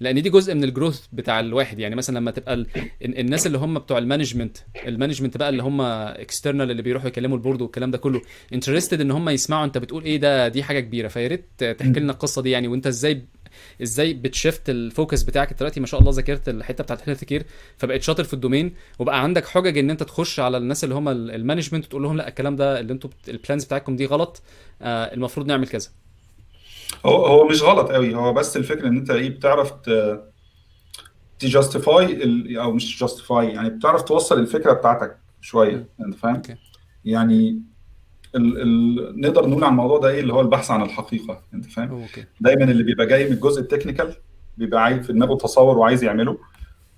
[0.00, 1.78] لأن دي جزء من ال growth بتاع الواحد.
[1.78, 2.66] يعني مثلا لما تبقى ال...
[3.04, 4.56] ال- الناس اللي هم بتوع ال management
[4.86, 9.00] ال management بقى اللي هم external اللي بيروحوا يكلموا ال board والكلام ده كله interested
[9.00, 11.08] إن هم يسمعوا أنت بتقول إيه ده دي حاجة كبيرة.
[11.08, 11.44] فيا ريت
[11.78, 12.50] تحكي لنا القصة دي.
[12.50, 13.22] يعني وأنت إزاي
[13.82, 17.24] إزاي بت shift ال focus بتاعك؟ دلوقتي ما شاء الله ذاكرت الحتة بتاعت ال health
[17.24, 17.42] care
[17.76, 21.08] فبقيت شاطر في ال domain وبقى عندك حجج إن أنت تخش على الناس اللي هم
[21.08, 24.06] ال- ال management وتقول لهم لا الكلام ده اللي أنتوا بت- ال plans بتاعتكم دي
[24.06, 24.42] غلط
[24.82, 25.88] آه المفروض نعمل كذا.
[27.06, 28.14] هو هو مش غلط قوي.
[28.14, 29.72] هو بس الفكرة إن أنت إيه بتعرف
[31.38, 32.18] ت justify
[32.60, 36.56] أو مش justify يعني بتعرف توصل الفكرة بتاعتك شوية أنت فاهم؟ okay.
[37.04, 37.62] يعني
[38.36, 41.90] ال ال نقدر نقول عن الموضوع ده إيه اللي هو البحث عن الحقيقة أنت فاهم؟
[42.02, 42.24] okay.
[42.40, 44.14] دايما اللي بيبقى جاي من الجزء ال technical
[44.58, 46.38] بيبقى عايز في دماغه تصور وعايز يعمله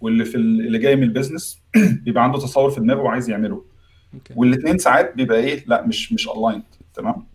[0.00, 1.62] واللي في ال- اللي جاي من ال business
[2.04, 3.64] بيبقى عنده تصور في دماغه وعايز يعمله.
[4.14, 4.34] okay.
[4.36, 6.62] والاثنين ساعات بيبقى إيه لأ مش مش aligned
[6.94, 7.26] تمام؟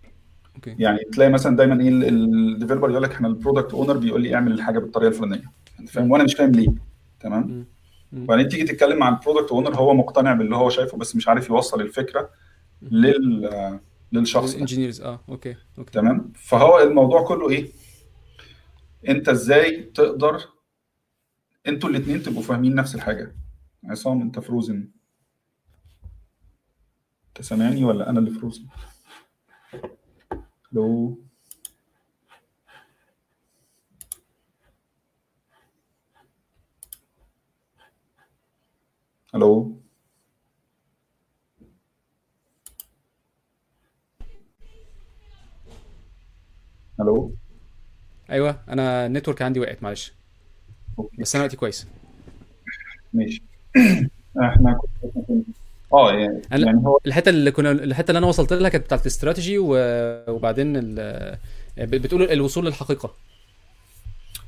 [0.59, 0.83] okay.
[0.83, 4.35] يعني تلاقي مثلا دايما إيه ال developer يقول لك إحنا ال product owner بيقول لي
[4.35, 5.51] اعمل الحاجة بالطريقة الفلانية.
[5.79, 6.73] أنت فاهم؟ وأنا مش فاهم ليه.
[7.19, 7.65] تمام.
[8.13, 11.49] وبعدين تيجي تتكلم مع ال product owner هو مقتنع باللي هو شايفه بس مش عارف
[11.49, 12.29] يوصل الفكرة
[12.81, 13.79] لل
[14.11, 15.91] للشخص ال engineers آه أوكي أوكي.
[15.91, 17.69] تمام؟ فهو الموضوع كله إيه؟
[19.09, 20.41] أنت إزاي تقدر
[21.67, 23.35] أنتوا الاثنين تبقوا فاهمين نفس الحاجة؟
[23.85, 24.87] عصام أنت frozen
[27.27, 28.65] أنت سامعني ولا أنا اللي frozen
[30.71, 31.17] لو
[39.35, 39.79] ألو
[46.99, 47.35] ألو
[48.29, 50.13] أيوه أنا ال network عندي وقعت معلش.
[50.99, 51.17] okay.
[51.21, 51.87] بس أنا دلوقتي كويس.
[53.13, 53.43] ماشي.
[54.43, 54.79] إحنا
[55.27, 55.43] كنا
[55.93, 59.57] آه يعني يعني هو الحتة اللي كنا الحتة اللي أنا وصلت لها كانت بتاعت الاستراتيجي
[59.59, 61.37] وبعدين ال...
[61.77, 63.13] بتقول الوصول للحقيقة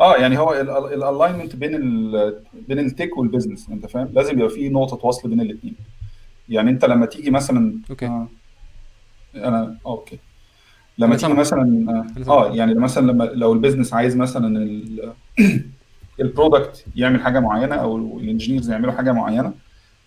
[0.02, 0.54] آه يعني هو
[0.94, 5.08] ال alignment بين ال بين ال tech وال business أنت فاهم لازم يبقى في نقطة
[5.08, 5.76] وصل بين الاثنين
[6.50, 8.06] يعني أنت لما تيجي مثلا okay.
[8.06, 8.28] آه
[9.36, 10.20] أنا آه okay
[10.98, 11.34] لما تيجي.
[11.34, 12.48] مثلا أنا آه.
[12.52, 15.14] آه يعني مثلا لما لو ال business عايز مثلا ال-
[16.22, 19.54] ال product يعمل حاجة معينة أو ال engineers يعملوا حاجة معينة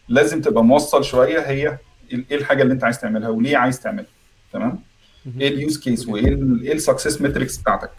[0.08, 1.78] لازم تبقى موصل شوية هي
[2.12, 4.06] إيه الحاجة اللي أنت عايز تعملها وليه عايز تعملها
[4.52, 4.78] تمام؟
[5.40, 6.26] إيه ال use case وإيه
[6.62, 7.90] إيه ال success metrics بتاعتك؟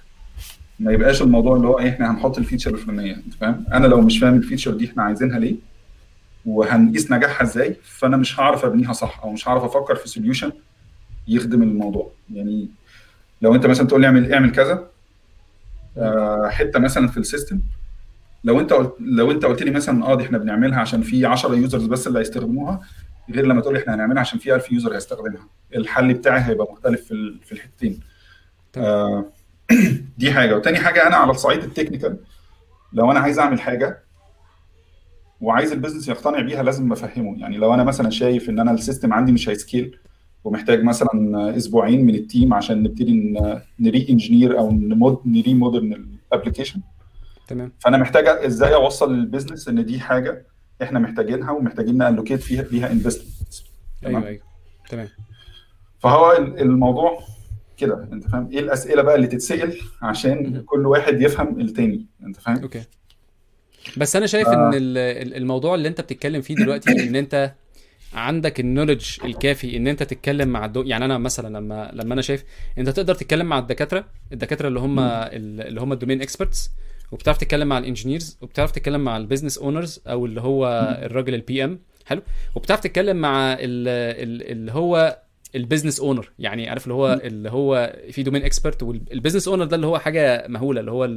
[0.80, 4.02] ما يبقاش الموضوع اللي هو إيه، إحنا هنحط ال feature الفلانية أنت فاهم؟ أنا لو
[4.02, 5.56] مش فاهم ال feature دي إحنا عايزينها ليه؟
[6.46, 10.52] وهنقيس نجاحها إزاي؟ فأنا مش هعرف أبنيها صح أو مش هعرف أفكر في solution
[11.28, 12.12] يخدم الموضوع.
[12.34, 12.68] يعني
[13.42, 14.88] لو أنت مثلا تقول لي اعمل اعمل كذا
[15.98, 17.60] آه، حتة مثلا في ال system
[18.46, 21.56] لو انت قلت لو انت قلت لي مثلا آه دي إحنا بنعملها عشان في 10
[21.56, 22.82] users بس اللي هيستخدموها
[23.30, 25.50] غير لما تقول لي إحنا هنعملها عشان في 1000 user هيستخدمها.
[25.76, 28.00] الحل بتاعي هيبقى مختلف في في الحتتين.
[28.74, 28.88] تمام.
[28.88, 29.26] آه
[30.18, 30.56] دي حاجة.
[30.56, 32.18] وتاني حاجة أنا على الصعيد ال technical
[32.94, 34.04] لو أنا عايز أعمل حاجة
[35.42, 38.78] وعايز ال business يقتنع بيها لازم افهمه يعني لو أنا مثلا شايف إن أنا ال
[38.78, 39.98] system عندي مش هي scale
[40.44, 41.10] ومحتاج مثلا
[41.58, 43.40] أسبوعين من ال team عشان نبتدي
[43.80, 44.72] ن re-engineer أو
[45.26, 46.82] ن re-modern ال application
[47.48, 47.72] تمام.
[47.80, 50.46] فأنا محتاج إزاي أوصل لل business إن دي حاجة
[50.82, 53.54] إحنا محتاجينها ومحتاجين ن allocate فيها فيها investment
[54.06, 54.42] أيوه أيوه.
[54.90, 55.08] تمام.
[56.00, 57.20] فهو ال- الموضوع
[57.78, 60.62] كده أنت فاهم؟ إيه الأسئلة بقى اللي تتسأل عشان.
[60.66, 62.84] كل واحد يفهم التاني أنت فاهم؟ okay.
[63.98, 64.54] بس أنا شايف آه.
[64.54, 67.54] إن ال- ال- الموضوع اللي أنت بتتكلم فيه دلوقتي إن أنت
[68.14, 70.82] عندك ال knowledge الكافي إن أنت تتكلم مع الدو...
[70.84, 72.44] يعني أنا مثلا لما لما أنا شايف
[72.78, 76.72] أنت تقدر تتكلم مع الدكاترة الدكاترة اللي هم اللي هم ال domain experts
[77.12, 80.68] وبتعرف تتكلم مع ال engineers وبتعرف تتكلم مع ال business owners أو اللي هو
[81.04, 82.22] الراجل ال PM حلو.
[82.56, 83.60] وبتعرف تتكلم مع ال-
[84.24, 85.20] ال- اللي هو
[85.56, 86.32] ال business owner.
[86.40, 90.00] يعني عارف اللي هو اللي هو في domain expert وال business owner ده اللي هو
[90.00, 91.10] حاجة مهولة اللي هو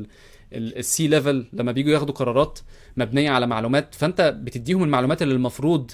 [0.52, 2.58] ال C level لما بيجوا ياخدوا قرارات
[2.96, 5.90] مبنية على معلومات فأنت بتديهم المعلومات اللي المفروض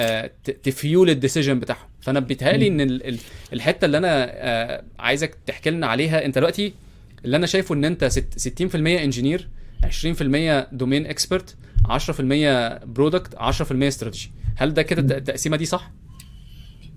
[0.00, 0.30] آه،
[0.62, 1.88] ت fuel ال decision بتاعهم.
[2.00, 3.18] فأنا بيتهيألي إن ال- ال-
[3.52, 6.72] الحتة اللي أنا آه، عايزك تحكي لنا عليها أنت دلوقتي
[7.24, 9.48] اللي أنا شايفه إن أنت ست- 60% engineer
[9.84, 11.56] 20% domain expert
[11.88, 13.38] 10% product 10%
[13.88, 15.90] استراتيجي هل ده كده الت- التقسيمه دي صح؟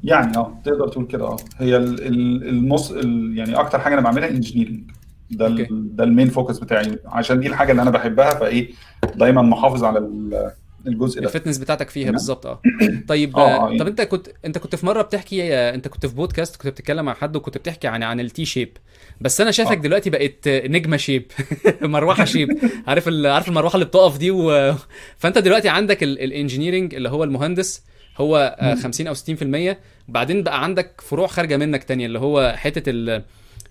[0.03, 4.01] يعني آه تقدر تقول كده آه هي ال- ال- المص ال- يعني أكتر حاجة أنا
[4.01, 4.91] بعملها engineering
[5.31, 5.47] ده.
[5.47, 8.69] ال- ده ال main focus بتاعي عشان دي الحاجة اللي أنا بحبها فإيه
[9.15, 10.51] دايما محافظ على ال-
[10.87, 12.11] الجزء ده ال fitness بتاعتك فيها.
[12.11, 12.61] بالظبط آه
[13.07, 13.79] طيب آه، آه آه، يعني.
[13.79, 17.05] طب انت كنت انت كنت في مرة بتحكي آه، انت كنت في بودكاست كنت بتتكلم
[17.05, 18.77] مع حد وكنت بتحكي عن عن ال T-shape
[19.21, 19.81] بس أنا شايفك آه.
[19.81, 21.31] دلوقتي بقيت آه، نجمة shape
[21.81, 22.49] مروحة shape
[22.87, 23.27] عارف ال...
[23.27, 24.73] عارف المروحة اللي بتقف دي و...
[25.19, 27.83] فأنت دلوقتي عندك ال engineering اللي هو المهندس
[28.17, 29.75] هو آه، 50 أو 60%
[30.09, 33.23] وبعدين بقى عندك فروع خارجة منك تانية اللي هو حتة ال...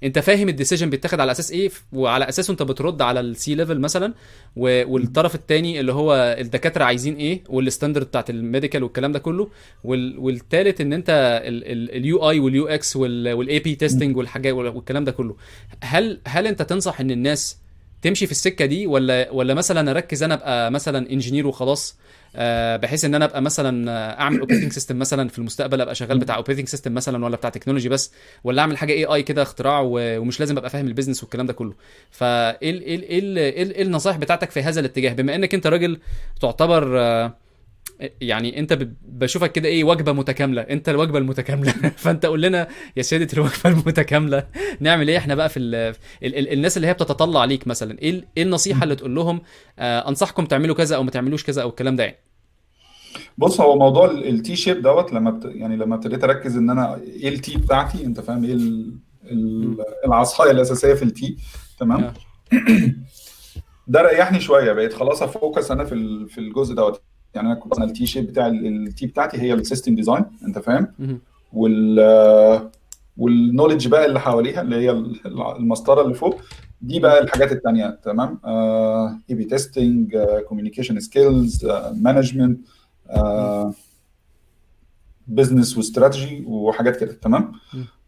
[0.05, 3.55] انت فاهم ال decision بيتاخد على أساس إيه؟ وعلى اساسه انت بترد على ال C
[3.55, 4.14] level مثلا.
[4.57, 9.49] والطرف الثاني اللي هو الدكاترة عايزين إيه؟ وال standard بتاعت ال medical والكلام ده كله.
[9.84, 10.18] وال...
[10.18, 11.41] والثالث ان انت
[11.93, 15.36] ال UI وال UX وال A/B testing والحاجات والكلام ده كله.
[15.82, 17.57] هل هل انت تنصح ان الناس
[18.03, 21.97] تمشي في السكة دي؟ ولا ولا مثلا اركز أنا ابقى مثلا engineer وخلاص؟
[22.76, 26.37] بحيث إن أنا أبقى مثلا آه، أعمل operating system مثلا في المستقبل أبقى شغال بتاع
[26.37, 28.12] operating system مثلا ولا بتاع technology بس
[28.45, 31.53] ولا أعمل حاجة اي اي كده اختراع ومش لازم أبقى فاهم ال business والكلام ده
[31.53, 31.74] كله.
[32.11, 35.99] فإيه إيه إيه ال- إيه النصائح بتاعتك في هذا الاتجاه؟ بما إنك أنت راجل
[36.41, 37.35] تعتبر آه،
[38.20, 40.62] يعني انت بشوفك كده إيه وجبة متكاملة.
[40.62, 41.72] انت الوجبة المتكاملة.
[42.05, 44.46] فانت قول لنا يا سيدة الوجبة المتكاملة
[44.80, 45.94] نعمل إيه إحنا بقى في ال ال
[46.38, 49.40] ال الناس اللي هي بتتطلع ليك مثلا؟ إيه إيه النصيحة اللي تقول لهم
[49.78, 52.16] آه انصحكم تعملوا كذا أو ما تعملوش كذا أو الكلام ده يعني؟
[53.38, 55.44] بص هو موضوع التي شيب دوت لما بت...
[55.44, 58.94] يعني لما ابتديت اركز ان أنا إيه التي بتاعتي انت فاهم إيه ال...
[59.24, 59.76] ال...
[60.07, 61.36] العصاية الأساسية في التي
[61.78, 62.12] تمام؟ آه.
[63.86, 66.26] ده ريحني شوية بقيت خلاص أ focus أنا في.
[66.28, 67.03] في الجزء دوت.
[67.35, 70.59] يعني أنا كنت أنا ال T-shape بتاع ال T بتاعتي هي ال system design أنت
[70.59, 70.89] فاهم.
[71.53, 72.70] وال
[73.16, 75.20] وال knowledge بقى اللي حواليها اللي هي ال-
[75.57, 76.41] المسطرة اللي فوق.
[76.83, 78.39] دي بقى الحاجات التانية تمام؟
[79.31, 80.16] A/B testing communication
[80.49, 82.61] skills management business
[85.26, 87.53] و strategy وحاجات كده تمام.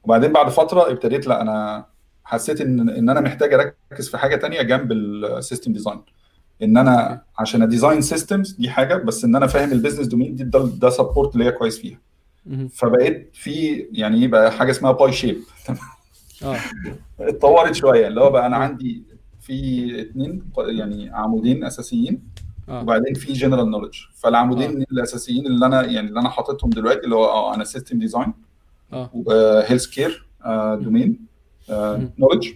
[0.04, 1.84] وبعدين بعد فترة ابتديت لا أنا
[2.24, 6.00] حسيت ان إن أنا محتاج أركز في حاجة تانية جنب ال system design
[6.62, 10.34] إن أنا عشان ا design systems دي حاجة بس إن أنا فاهم ال business domain
[10.34, 11.98] دي ده, ده support ليا كويس فيها.
[12.72, 15.38] فبقيت في يعني إيه بقى حاجة اسمها Pi-shape
[16.42, 16.56] آه.
[17.20, 18.06] اتطورت شوية.
[18.08, 19.02] اللي هو بقى أنا عندي
[19.40, 22.22] في اتنين يعني عمودين أساسيين
[22.68, 22.82] آه.
[22.82, 24.84] وبعدين في general knowledge فالعمودين آه.
[24.92, 28.32] الأساسيين اللي أنا يعني اللي أنا حاططهم دلوقتي اللي هو آه أنا system design
[28.92, 30.26] و healthcare
[30.80, 31.18] domain.
[32.18, 32.48] knowledge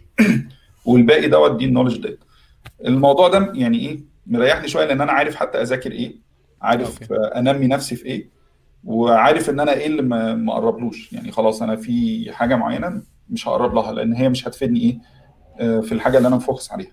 [0.85, 2.19] والباقي دوت دي ال knowledge ديت
[2.85, 6.17] الموضوع ده يعني إيه مريحني شوية لأن أنا عارف حتى أذاكر إيه
[6.62, 7.14] عارف okay.
[7.14, 8.29] آه، أنمي نفسي في إيه
[8.85, 10.03] وعارف إن أنا إيه اللي
[10.35, 14.81] ما اقربلوش يعني خلاص أنا في حاجة معينة مش هقرب لها لأن هي مش هتفيدني
[14.81, 14.99] إيه
[15.61, 16.91] آه، في الحاجة اللي أنا م focus عليها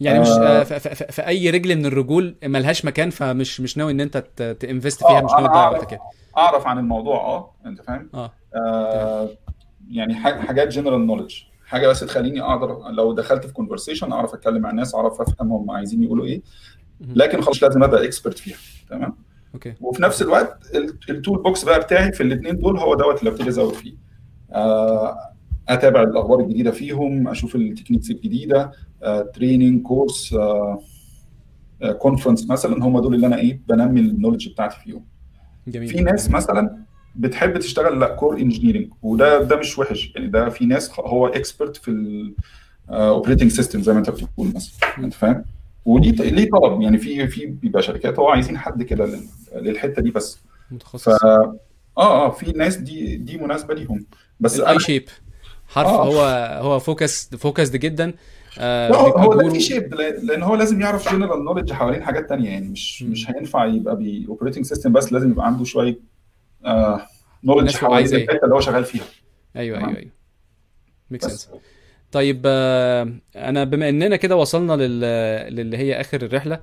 [0.00, 0.60] يعني مش آه.
[0.60, 4.50] آه، في أي رجل من الرجول ملهاش مكان فمش مش ناوي إن أنت ت- ت
[4.50, 5.68] invest فيها آه، مش ناوي تضيع.
[5.70, 6.04] وقتك يعني
[6.36, 9.28] أعرف عن الموضوع آه أنت فاهم آه آه
[9.90, 11.34] يعني حاجات general knowledge
[11.72, 15.70] حاجة بس تخليني أقدر لو دخلت في conversation أعرف أتكلم مع الناس أعرف أفهم هم
[15.70, 16.42] عايزين يقولوا إيه.
[17.00, 18.56] لكن خلاص لازم أبقى expert فيها
[18.90, 19.16] تمام؟
[19.54, 19.74] okay.
[19.80, 23.48] وفي نفس الوقت ال- ال toolbox بقى بتاعي في الاثنين دول هو دوت اللي ابتدي
[23.48, 23.94] أزود فيه.
[24.52, 25.16] آه،
[25.68, 28.72] أتابع الأخبار الجديدة فيهم أشوف ال techniques الجديدة
[29.34, 30.34] training course
[31.98, 35.04] conference مثلا هم دول اللي أنا إيه بنمي ال knowledge بتاعتي فيهم.
[35.68, 35.88] جميل.
[35.88, 36.81] في ناس مثلا
[37.16, 40.12] بتحب تشتغل لا core engineering وده ده مش وحش.
[40.14, 41.90] يعني ده في ناس هو expert في
[42.88, 44.88] ال operating system زي ما انت بتقول مثلا.
[44.98, 45.44] أنت فاهم؟
[45.84, 49.20] وليه ليه طلب؟ يعني في في بيبقى شركات هو عايزين حد كده لل-
[49.54, 50.34] للحتة دي بس.
[50.34, 51.56] ف متخصص آه
[51.98, 54.06] آه في ناس دي دي مناسبة ليهم.
[54.40, 55.04] بس ال I-shape
[55.68, 56.04] حرف آه.
[56.06, 56.20] هو
[56.62, 58.14] هو focus focused جدا.
[58.58, 62.50] آه لا هو ده T-shape لأن هو لازم يعرف general knowledge حوالين حاجات تانية.
[62.50, 63.10] يعني مش مم.
[63.10, 65.96] مش هينفع يبقى بي operating system بس لازم يبقى عنده شوية آه
[67.44, 69.04] knowledge الناس هو حوالين؟ الحتة اللي هو شغال فيها
[69.56, 69.78] أيوه.
[69.78, 70.10] أيوه أيوه
[71.10, 71.50] make sense
[72.12, 75.00] طيب آه، أنا بما إننا كده وصلنا لل...
[75.56, 76.60] للي هي آخر الرحلة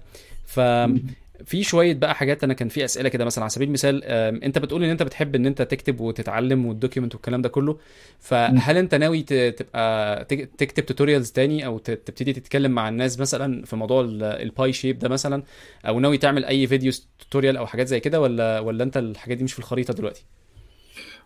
[1.46, 4.04] ففي شوية بقى حاجات أنا كان في أسئلة كده مثلا على سبيل المثال
[4.44, 7.78] أنت بتقول إن أنت بتحب إن أنت تكتب وتتعلم وال document والكلام ده كله
[8.20, 9.22] فهل أنت ناوي
[9.52, 14.74] تبقى تك- تكتب tutorials تاني أو تبتدي تتكلم مع الناس مثلا في موضوع ال- ال
[14.74, 15.44] Pi-shape ده مثلا؟
[15.88, 19.44] أو ناوي تعمل أي video tutorial أو حاجات زي كده ولا ولا أنت الحاجات دي
[19.44, 20.26] مش في الخريطة دلوقتي؟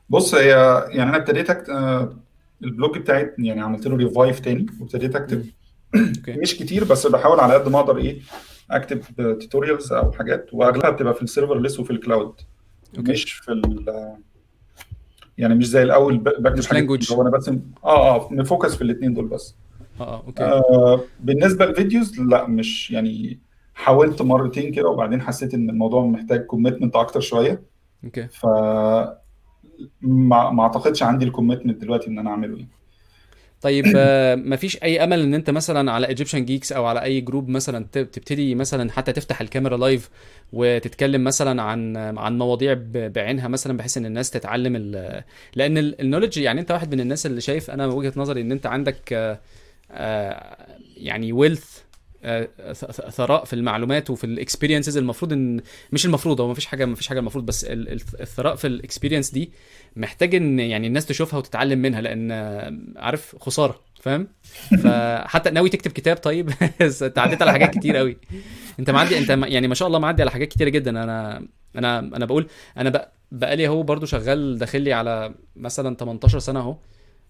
[0.09, 0.49] بص هي
[0.89, 1.49] يعني أنا ابتديت.
[1.69, 2.17] آه،
[2.63, 5.45] ال blog بتاعي يعني عملت له revive تاني وابتديت أكتب.
[6.27, 8.19] مش كتير بس بحاول على قد ما أقدر إيه
[8.71, 12.33] اكتب tutorials أو حاجات واغلبها بتبقى في ال serverless وفي ال cloud
[12.97, 13.11] okay.
[13.11, 13.85] مش في ال
[15.37, 17.11] يعني مش زي الأول بكتب حاجات.
[17.11, 19.55] هو أنا بس آه آه م focus في الاثنين دول بس.
[19.99, 20.43] آه آه okay.
[20.43, 23.39] آه بالنسبة لل videos لا مش يعني
[23.73, 27.61] حاولت مرتين كده وبعدين حسيت إن الموضوع محتاج commitment أكتر شوية.
[28.03, 28.27] okay.
[28.27, 28.45] ف
[30.01, 32.69] ما, ما أعتقدش عندي ال commitment دلوقتي إن أنا أعمله يعني.
[33.63, 37.49] طيب آه، مفيش أي أمل إن أنت مثلا على Egyptian Geeks أو على أي group
[37.49, 40.09] مثلا تبتدي مثلا حتى تفتح الكاميرا live
[40.53, 45.23] وتتكلم مثلا عن عن مواضيع بعينها مثلا بحيث إن الناس تتعلم ال-
[45.55, 48.65] لأن ال knowledge يعني أنت واحد من الناس اللي شايف أنا وجهة نظري إن أنت
[48.65, 49.39] عندك آه،
[49.91, 50.57] آه،
[50.97, 51.77] يعني wealth
[53.11, 55.61] ثراء في المعلومات وفي ال experiences المفروض ان
[55.91, 59.31] مش المفروض هو مفيش حاجة مفيش حاجة المفروض بس ال- ال- الثراء في ال experience
[59.31, 59.51] دي
[59.95, 62.31] محتاج إن يعني الناس تشوفها وتتعلم منها لأن
[62.97, 64.27] عارف خسارة فاهم؟
[64.83, 66.49] فحتى ناوي تكتب كتاب طيب؟
[67.01, 68.17] أنت عديت على حاجات كتير قوي
[68.79, 70.91] أنت معدي أنت يعني ما شاء الله معدي على حاجات كتيرة جدا.
[71.03, 71.45] أنا
[71.75, 72.47] أنا أنا بقول
[72.77, 76.75] أنا بق- بقالي أهو برضو شغال داخل لي على مثلا 18 سنة أهو.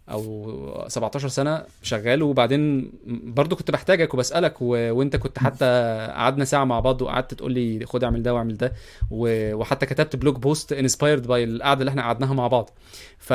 [0.10, 4.66] أو 17 سنة شغال وبعدين برضو كنت بحتاجك وبسألك و...
[4.92, 5.66] وانت كنت حتى
[6.14, 8.74] قعدنا ساعة مع بعض وقعدت تقول لي خد اعمل ده واعمل ده
[9.12, 9.54] و...
[9.56, 12.70] وحتى كتبت blog post inspired by القعدة اللي إحنا قعدناها مع بعض.
[13.18, 13.34] ف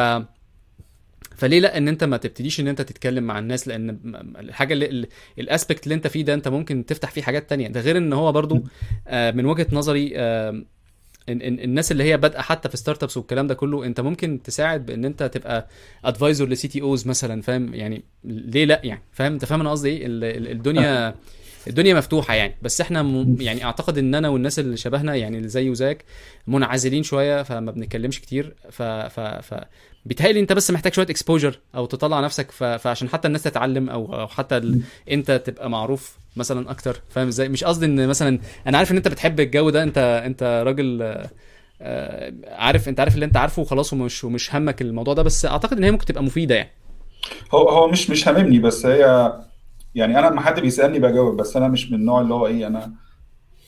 [1.36, 3.98] فليه لأ إن أنت ما تبتديش إن أنت تتكلم مع الناس؟ لأن
[4.38, 5.06] الحاجة اللي ال-
[5.38, 7.68] ال aspect اللي أنت فيه ده أنت ممكن تفتح فيه حاجات تانية.
[7.68, 8.64] ده غير إن هو برضو
[9.08, 10.12] آه، من وجهة نظري
[11.33, 15.22] الناس اللي هي بادئة حتى في startups والكلام ده كله أنت ممكن تساعد بإن أنت
[15.22, 15.68] تبقى
[16.05, 20.07] advisor ل CTOs مثلا فاهم؟ يعني ليه لأ يعني؟ فاهم؟ أنت فاهم أنا قصدي إيه؟
[20.07, 21.14] ال- ال- الدنيا
[21.68, 22.54] الدنيا مفتوحة يعني.
[22.62, 23.36] بس إحنا م...
[23.40, 26.04] يعني أعتقد إن أنا والناس اللي شبهنا يعني اللي زي وزيك
[26.46, 28.54] منعزلين شوية فما بنتكلمش كتير.
[28.70, 29.54] ف ف ف
[30.06, 32.50] بيتهيألي أنت بس محتاج شوية exposure أو تطلع نفسك.
[32.50, 32.64] ف...
[32.64, 34.80] فعشان حتى الناس تتعلم أو أو حتى ال...
[35.10, 37.00] أنت تبقى معروف مثلا أكتر.
[37.10, 39.82] فاهم إزاي؟ مش قصدي إن مثلا أنا عارف إن أنت بتحب الجو ده.
[39.82, 41.02] انت أنت راجل
[41.82, 45.22] آه، عارف أنت عارف اللي أنت عارفه وخلاص ومش ومش همك الموضوع ده.
[45.22, 46.70] بس أعتقد إن هي ممكن تبقى مفيدة يعني.
[47.54, 49.32] هو هو مش مش هاممني بس هي
[49.95, 52.93] يعني أنا لما حد بيسألني بجاوب بس أنا مش من النوع اللي هو إيه أنا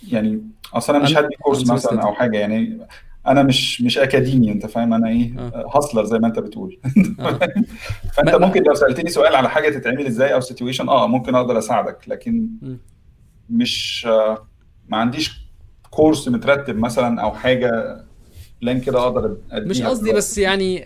[0.09, 0.43] يعني
[0.75, 2.03] أصل أنا مش هدي كورس مثلا.
[2.03, 2.87] أو حاجة يعني
[3.27, 5.71] أنا مش مش أكاديمي أنت فاهم أنا إيه آه.
[5.77, 6.81] hustler زي ما أنت بتقول
[7.21, 7.39] آه.
[8.13, 12.09] فأنت ممكن لو سألتني سؤال على حاجة تتعمل إزاي أو situation آه ممكن أقدر أساعدك
[12.09, 12.49] لكن.
[13.51, 14.47] مش آه،
[14.89, 15.51] ما عنديش
[15.91, 18.01] course مترتب مثلا أو حاجة
[18.61, 20.13] لأن كده أقدر مش قصدي.
[20.13, 20.85] بس يعني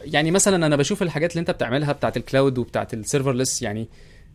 [0.00, 3.88] يعني مثلا أنا بشوف الحاجات اللي أنت بتعملها بتاعت ال cloud وبتاعت ال serverless يعني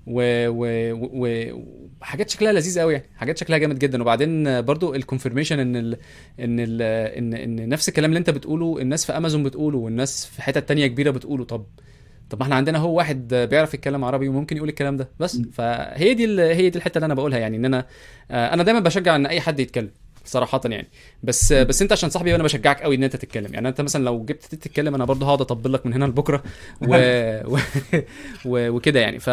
[0.10, 0.66] و و
[1.14, 1.54] و
[2.02, 4.02] وحاجات شكلها لذيذ قوي يعني حاجات شكلها جامد جدا.
[4.02, 5.98] وبعدين برضو ال confirmation إن ال
[6.40, 6.82] إن ال
[7.18, 10.88] ان إن نفس الكلام اللي أنت بتقوله الناس في امازون بتقوله والناس في حتت تانية
[10.88, 11.44] كبيرة بتقوله.
[11.46, 11.66] طب
[12.30, 15.10] طب ما إحنا عندنا هو واحد بيعرف يتكلم عربي وممكن يقول الكلام ده.
[15.20, 15.42] بس.
[15.54, 17.86] فهي دي ال- هي دي الحتة اللي أنا بقولها يعني إن أنا
[18.32, 19.92] آه، أنا دايما بشجع إن أي حد يتكلم
[20.26, 20.88] صراحة يعني.
[21.24, 23.68] بس بس أنت عشان صاحبي وأنا بشجعك قوي إن أنت تتكلم يعني.
[23.68, 26.44] أنت مثلا لو جبت تتكلم أنا برضه هقعد أطبل لك من هنا لبكرة.
[26.82, 26.88] و...
[27.54, 27.58] و...
[28.46, 28.70] و...
[28.70, 29.20] وكده يعني.
[29.20, 29.30] ف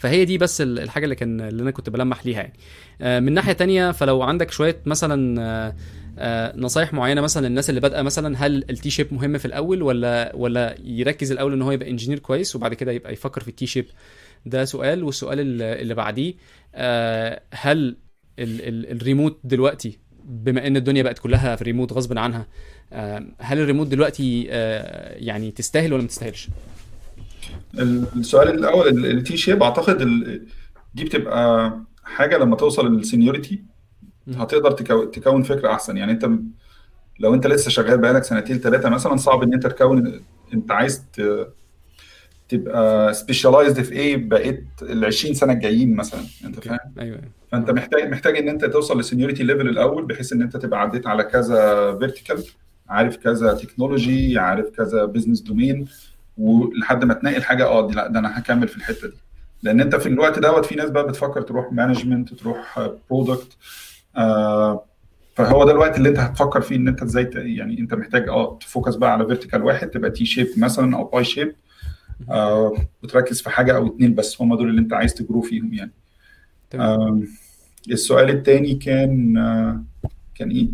[0.00, 2.52] فهي دي بس ال- الحاجة اللي كان اللي أنا كنت بلمح ليها يعني.
[3.00, 5.74] آه، من ناحية تانية فلو عندك شوية مثلا آه،
[6.18, 10.32] آه، نصايح معينة مثلا للناس اللي بادئة مثلا هل ال T-shape مهم في الأول ولا
[10.36, 13.86] ولا يركز الأول إن هو يبقى engineer كويس وبعد كده يبقى يفكر في ال T-shape؟
[14.46, 15.04] ده سؤال.
[15.04, 16.34] والسؤال اللي بعديه
[17.54, 17.78] هل
[18.38, 22.46] ال- ال- الريموت دلوقتي بما إن الدنيا بقت كلها في ريموت غصب عنها
[23.38, 24.42] هل الريموت دلوقتي
[25.16, 26.48] يعني تستاهل ولا ما تستاهلش؟
[28.16, 30.46] السؤال الأول ال T-shape أعتقد ال-
[30.94, 31.72] دي بتبقى
[32.04, 33.62] حاجة لما توصل لل seniority
[34.26, 34.34] مم.
[34.34, 35.96] هتقدر تكو- تكون فكرة أحسن.
[35.96, 36.30] يعني أنت
[37.20, 40.20] لو أنت لسه شغال بقالك سنتين ثلاثة مثلا صعب إن أنت تكون
[40.54, 41.48] أنت عايز ت-
[42.48, 46.20] تبقى specialized في إيه بقيت ال 20 سنة الجايين مثلا.
[46.44, 47.20] أنت فاهم؟ أيوه.
[47.52, 51.06] فأنت محتاج محتاج إن أنت توصل ل seniority level الأول بحيث إن أنت تبقى عديت
[51.06, 52.44] على كذا vertical
[52.88, 55.86] عارف كذا technology عارف كذا business domain
[56.40, 59.14] ولحد ما تنقل حاجة آه دي لا ده أنا هكمل في الحتة دي.
[59.62, 63.56] لأن أنت في الوقت دوت في ناس بقى بتفكر تروح management تروح product
[64.16, 64.84] آه
[65.34, 68.66] فهو ده الوقت اللي أنت هتفكر فيه إن أنت إزاي يعني أنت محتاج آه ت
[68.66, 71.54] focus بقى على vertical واحد تبقى T-shape مثلا أو Pi-shape
[72.30, 75.74] آه وتركز في حاجة أو اتنين بس هم دول اللي أنت عايز ت grow فيهم
[75.74, 75.92] يعني.
[77.90, 79.82] السؤال التاني كان آه،
[80.34, 80.68] كان إيه؟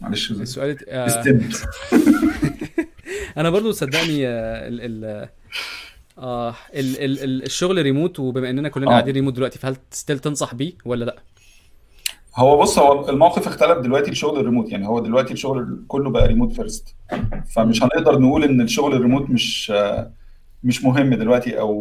[0.00, 0.30] معلش.
[0.30, 1.52] السؤال آه، استنت
[3.36, 5.28] أنا برضو صدقني آه، ال ال
[6.18, 8.90] آه ال ال ال الشغل ريموت وبما إننا كلنا آه.
[8.90, 11.16] قاعدين ريموت دلوقتي فهل still تنصح بيه ولا لأ؟
[12.36, 16.52] هو بص هو الموقف اختلف دلوقتي الشغل الريموت يعني هو دلوقتي الشغل كله بقى remote
[16.52, 16.94] first
[17.54, 20.10] فمش هنقدر نقول إن الشغل الريموت مش آه،
[20.64, 21.72] مش مهم دلوقتي أو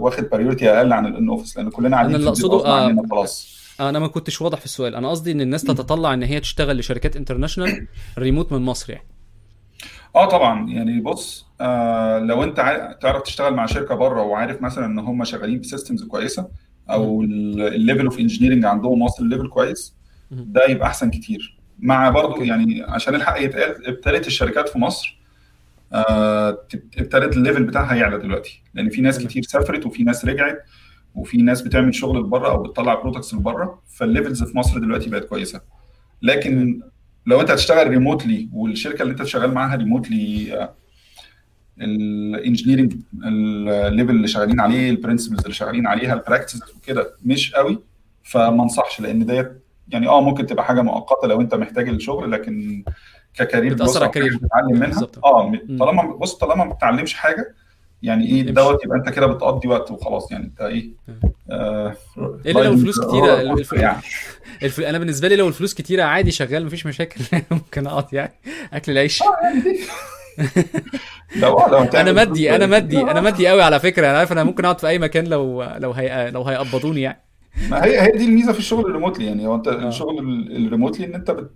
[0.00, 3.54] واخد priority أقل عن ال in office لأن كلنا قاعدين اللي غصب آه، خلاص.
[3.80, 4.94] أنا ما كنتش واضح في السؤال.
[4.94, 7.86] أنا قصدي إن الناس تتطلع إن هي تشتغل لشركات international
[8.18, 9.13] remote من مصر يعني.
[10.16, 14.86] آه طبعا يعني بص آه لو أنت عا- تعرف تشتغل مع شركة بره وعارف مثلا
[14.86, 16.48] إن هم شغالين ب systems كويسة
[16.90, 19.94] أو ال level of engineering عندهم واصل level كويس.
[20.30, 22.46] ده يبقى أحسن كتير مع برضو okay.
[22.46, 25.18] يعني عشان الحق يتقال ابتدت الشركات في مصر
[25.92, 29.28] آه تب- ابتدت ال level بتاعها يعلى دلوقتي لأن في ناس تمام.
[29.28, 30.64] كتير سافرت وفي ناس رجعت
[31.14, 35.24] وفي ناس بتعمل شغل لبره أو بتطلع products لبره فال levels في مصر دلوقتي بقت
[35.24, 35.60] كويسة
[36.22, 36.80] لكن
[37.26, 40.68] لو انت هتشتغل remotely والشركة اللي انت شغال معاها remotely
[41.80, 42.94] ال engineering
[43.24, 47.78] ال level اللي شغالين عليه ال principles اللي شغالين عليها ال practices وكده مش قوي
[48.22, 49.52] فما انصحش لأن ديت
[49.88, 52.84] يعني آه ممكن تبقى حاجة مؤقتة لو انت محتاج الشغل لكن
[53.34, 54.36] ك career growth على ال career.
[54.36, 55.24] تتعلم منها بالظبط.
[55.24, 55.52] آه.
[55.78, 57.54] طالما بص طالما ما بتتعلمش حاجة
[58.04, 58.52] يعني إيه امشي.
[58.52, 60.32] دوت يبقى أنت كده بتقضي وقت وخلاص.
[60.32, 60.88] يعني أنت إيه
[61.50, 61.96] آه
[62.46, 64.02] إلا لو الفلوس roller الف- يعني.
[64.62, 64.80] الف...
[64.80, 67.20] أنا بالنسبة لي لو الفلوس كتيرة عادي شغال مفيش مشاكل.
[67.50, 68.32] ممكن أقعد يعني
[68.72, 69.22] أكل العيش.
[71.36, 72.66] لو لو أنا مادي أنا.
[72.66, 74.10] مادي أنا مادي قوي على فكرة.
[74.10, 76.30] أنا عارف أنا ممكن أقعد في أي مكان لو لو هي...
[76.30, 77.20] لو هيقبضوني يعني.
[77.70, 79.46] ما هي هي دي الميزة في الشغل ال remotely يعني.
[79.46, 81.50] هو أنت الشغل ال- ال remotely إن أنت بت...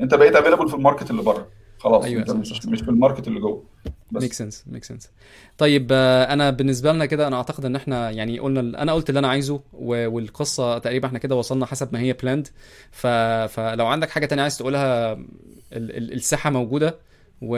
[0.00, 1.46] أنت بقيت available في ال market اللي بره.
[1.84, 2.66] خلاص أيوة، أنت مش.
[2.66, 3.64] مش في ال market اللي جوه
[4.12, 5.10] make sense make sense
[5.58, 9.18] طيب آه، أنا بالنسبة لنا كده أنا أعتقد إن إحنا يعني قلنا أنا قلت اللي
[9.18, 12.48] أنا عايزه والقصة تقريبا إحنا كده وصلنا حسب ما هي planned
[12.90, 13.06] ف...
[13.46, 15.26] فلو عندك حاجة تانية عايز تقولها ال...
[15.72, 16.12] ال...
[16.12, 16.98] الساحة موجودة
[17.42, 17.56] و...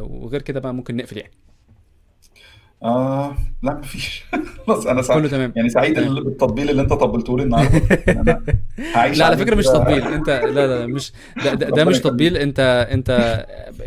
[0.00, 1.32] وغير كده بقى ممكن نقفل يعني.
[2.82, 4.24] آه لا مفيش.
[4.66, 5.20] خلاص أنا سعيد.
[5.20, 5.52] كله تمام.
[5.56, 6.14] يعني سعيد تمام.
[6.24, 7.80] بالتطبيل اللي أنت طبلته لي النهارده.
[8.08, 8.42] أنا
[8.94, 9.64] هعيش لا على فكرة مش.
[9.64, 10.02] تطبيل.
[10.02, 11.12] أنت لا لا مش
[11.44, 12.00] ده, ده, ده مش.
[12.00, 12.36] تطبيل.
[12.36, 13.44] أنت أنت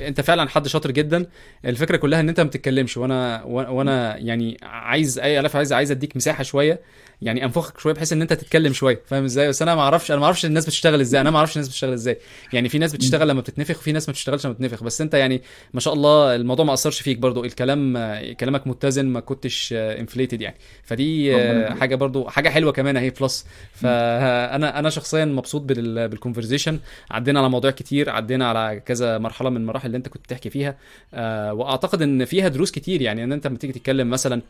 [0.08, 1.26] أنت فعلا حد شاطر جدا.
[1.66, 2.98] الفكرة كلها إن أنت ما بتتكلمش.
[2.98, 6.80] وأنا وأنا يعني عايز أي عارف عايز عايز أديك مساحة شوية.
[7.22, 10.20] يعني انفخك شوية بحيث ان انت تتكلم شوية فاهم إزاي؟ بس أنا ما أعرفش أنا
[10.20, 12.18] ما أعرفش الناس بتشتغل إزاي أنا ما أعرفش الناس بتشتغل إزاي.
[12.54, 14.84] يعني في ناس بتشتغل لما بتتنفخ وفي ناس ما بتشتغلش لما بتتنفخ.
[14.84, 15.42] بس انت يعني
[15.74, 17.98] ما شاء الله الموضوع ما أثرش فيك برضو الكلام
[18.34, 20.56] كلامك متزن ما كنتش انفليتد يعني.
[20.84, 21.74] فدي آه،.
[21.74, 26.80] حاجة برضو حاجة حلوة كمان اهي plus فأنا أنا شخصيا مبسوط بال- بال conversation
[27.12, 30.78] عدينا على مواضيع كتير عدينا على كذا مرحلة من المراحل اللي انت كنت بتحكي فيها.
[31.14, 33.02] آه، وأعتقد إن فيها دروس كتير.
[33.02, 34.42] يعني إن انت لما تيجي تتكلم مثلا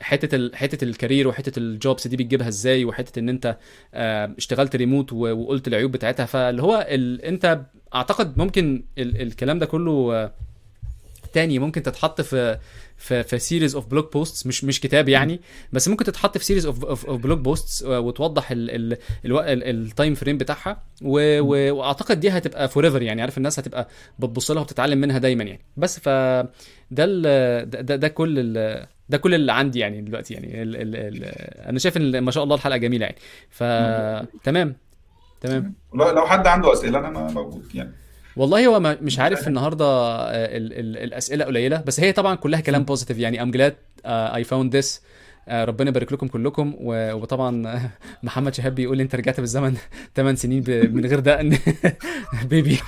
[0.00, 0.50] حتة.
[0.56, 3.56] حتة ال career وحتة ال jobs دي بتجيبها إزاي وحتة إن أنت
[3.94, 5.12] آه، اشتغلت ريموت.
[5.12, 7.22] وقلت العيوب بتاعتها فاللي هو ال...
[7.22, 7.60] أنت
[7.94, 9.22] أعتقد ممكن ال...
[9.22, 10.32] الكلام ده كله آه،
[11.32, 12.58] تاني ممكن تتحط في
[13.00, 15.40] في في series of blog posts مش مش كتاب يعني
[15.72, 18.98] بس ممكن تتحط في series of of blog posts وتوضح ال ال
[19.84, 23.88] ال time frame بتاعها و- و- وأعتقد دي هتبقى forever يعني عارف الناس هتبقى
[24.18, 25.60] بتبص لها وبتتعلم منها دايما يعني.
[25.76, 26.08] بس ف
[26.90, 27.06] ده
[27.64, 31.24] ده, ده, كل ال ده كل اللي عندي يعني دلوقتي يعني ال ال ال
[31.68, 33.18] أنا شايف إن ما شاء الله الحلقة جميلة يعني.
[33.50, 34.76] فتمام
[35.40, 35.74] تمام.
[35.94, 37.92] لو حد عنده أسئلة أنا موجود يعني.
[38.36, 42.84] والله هو مش عارف النهارده آه، ال ال الأسئلة قليلة بس هي طبعا كلها كلام
[42.84, 45.02] positive يعني I'm glad I found this
[45.50, 46.74] ربنا يبارك لكم كلكم.
[46.80, 47.90] وطبعا آه،
[48.22, 49.76] محمد شهاب بيقول لي أنت رجعت بالزمن
[50.16, 50.64] 8 سنين
[50.94, 51.58] من غير دقن.
[52.50, 52.78] بيبي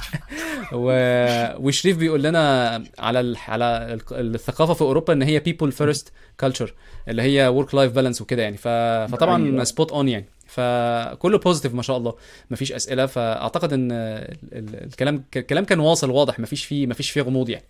[0.73, 6.05] وشريف بيقول لنا على على ال- الثقافة في أوروبا إن هي people first
[6.47, 6.71] culture
[7.09, 8.57] اللي هي work life balance وكده يعني.
[8.57, 9.65] فطبعا أيوة.
[9.65, 10.25] spot on يعني.
[10.55, 12.15] فكله بوزيتيف ما شاء الله.
[12.51, 17.23] مفيش أسئلة فأعتقد إن ال- ال- الكلام الكلام كان واصل واضح مفيش فيه مفيش فيه
[17.23, 17.65] غموض يعني.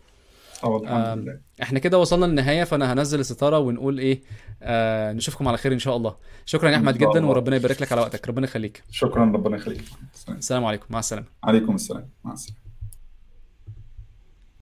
[0.64, 4.22] آه إحنا كده وصلنا للنهاية فأنا هنزل الستارة ونقول إيه
[4.62, 6.16] آه نشوفكم على خير إن شاء الله.
[6.46, 7.26] شكرا يا أحمد جدا الله.
[7.26, 8.28] وربنا يبارك لك على وقتك.
[8.28, 8.82] ربنا يخليك.
[8.90, 9.84] شكرا ربنا يخليك.
[10.28, 10.86] السلام عليكم.
[10.90, 11.26] مع السلامة.
[11.44, 12.08] عليكم السلام.
[12.24, 12.61] مع السلامة.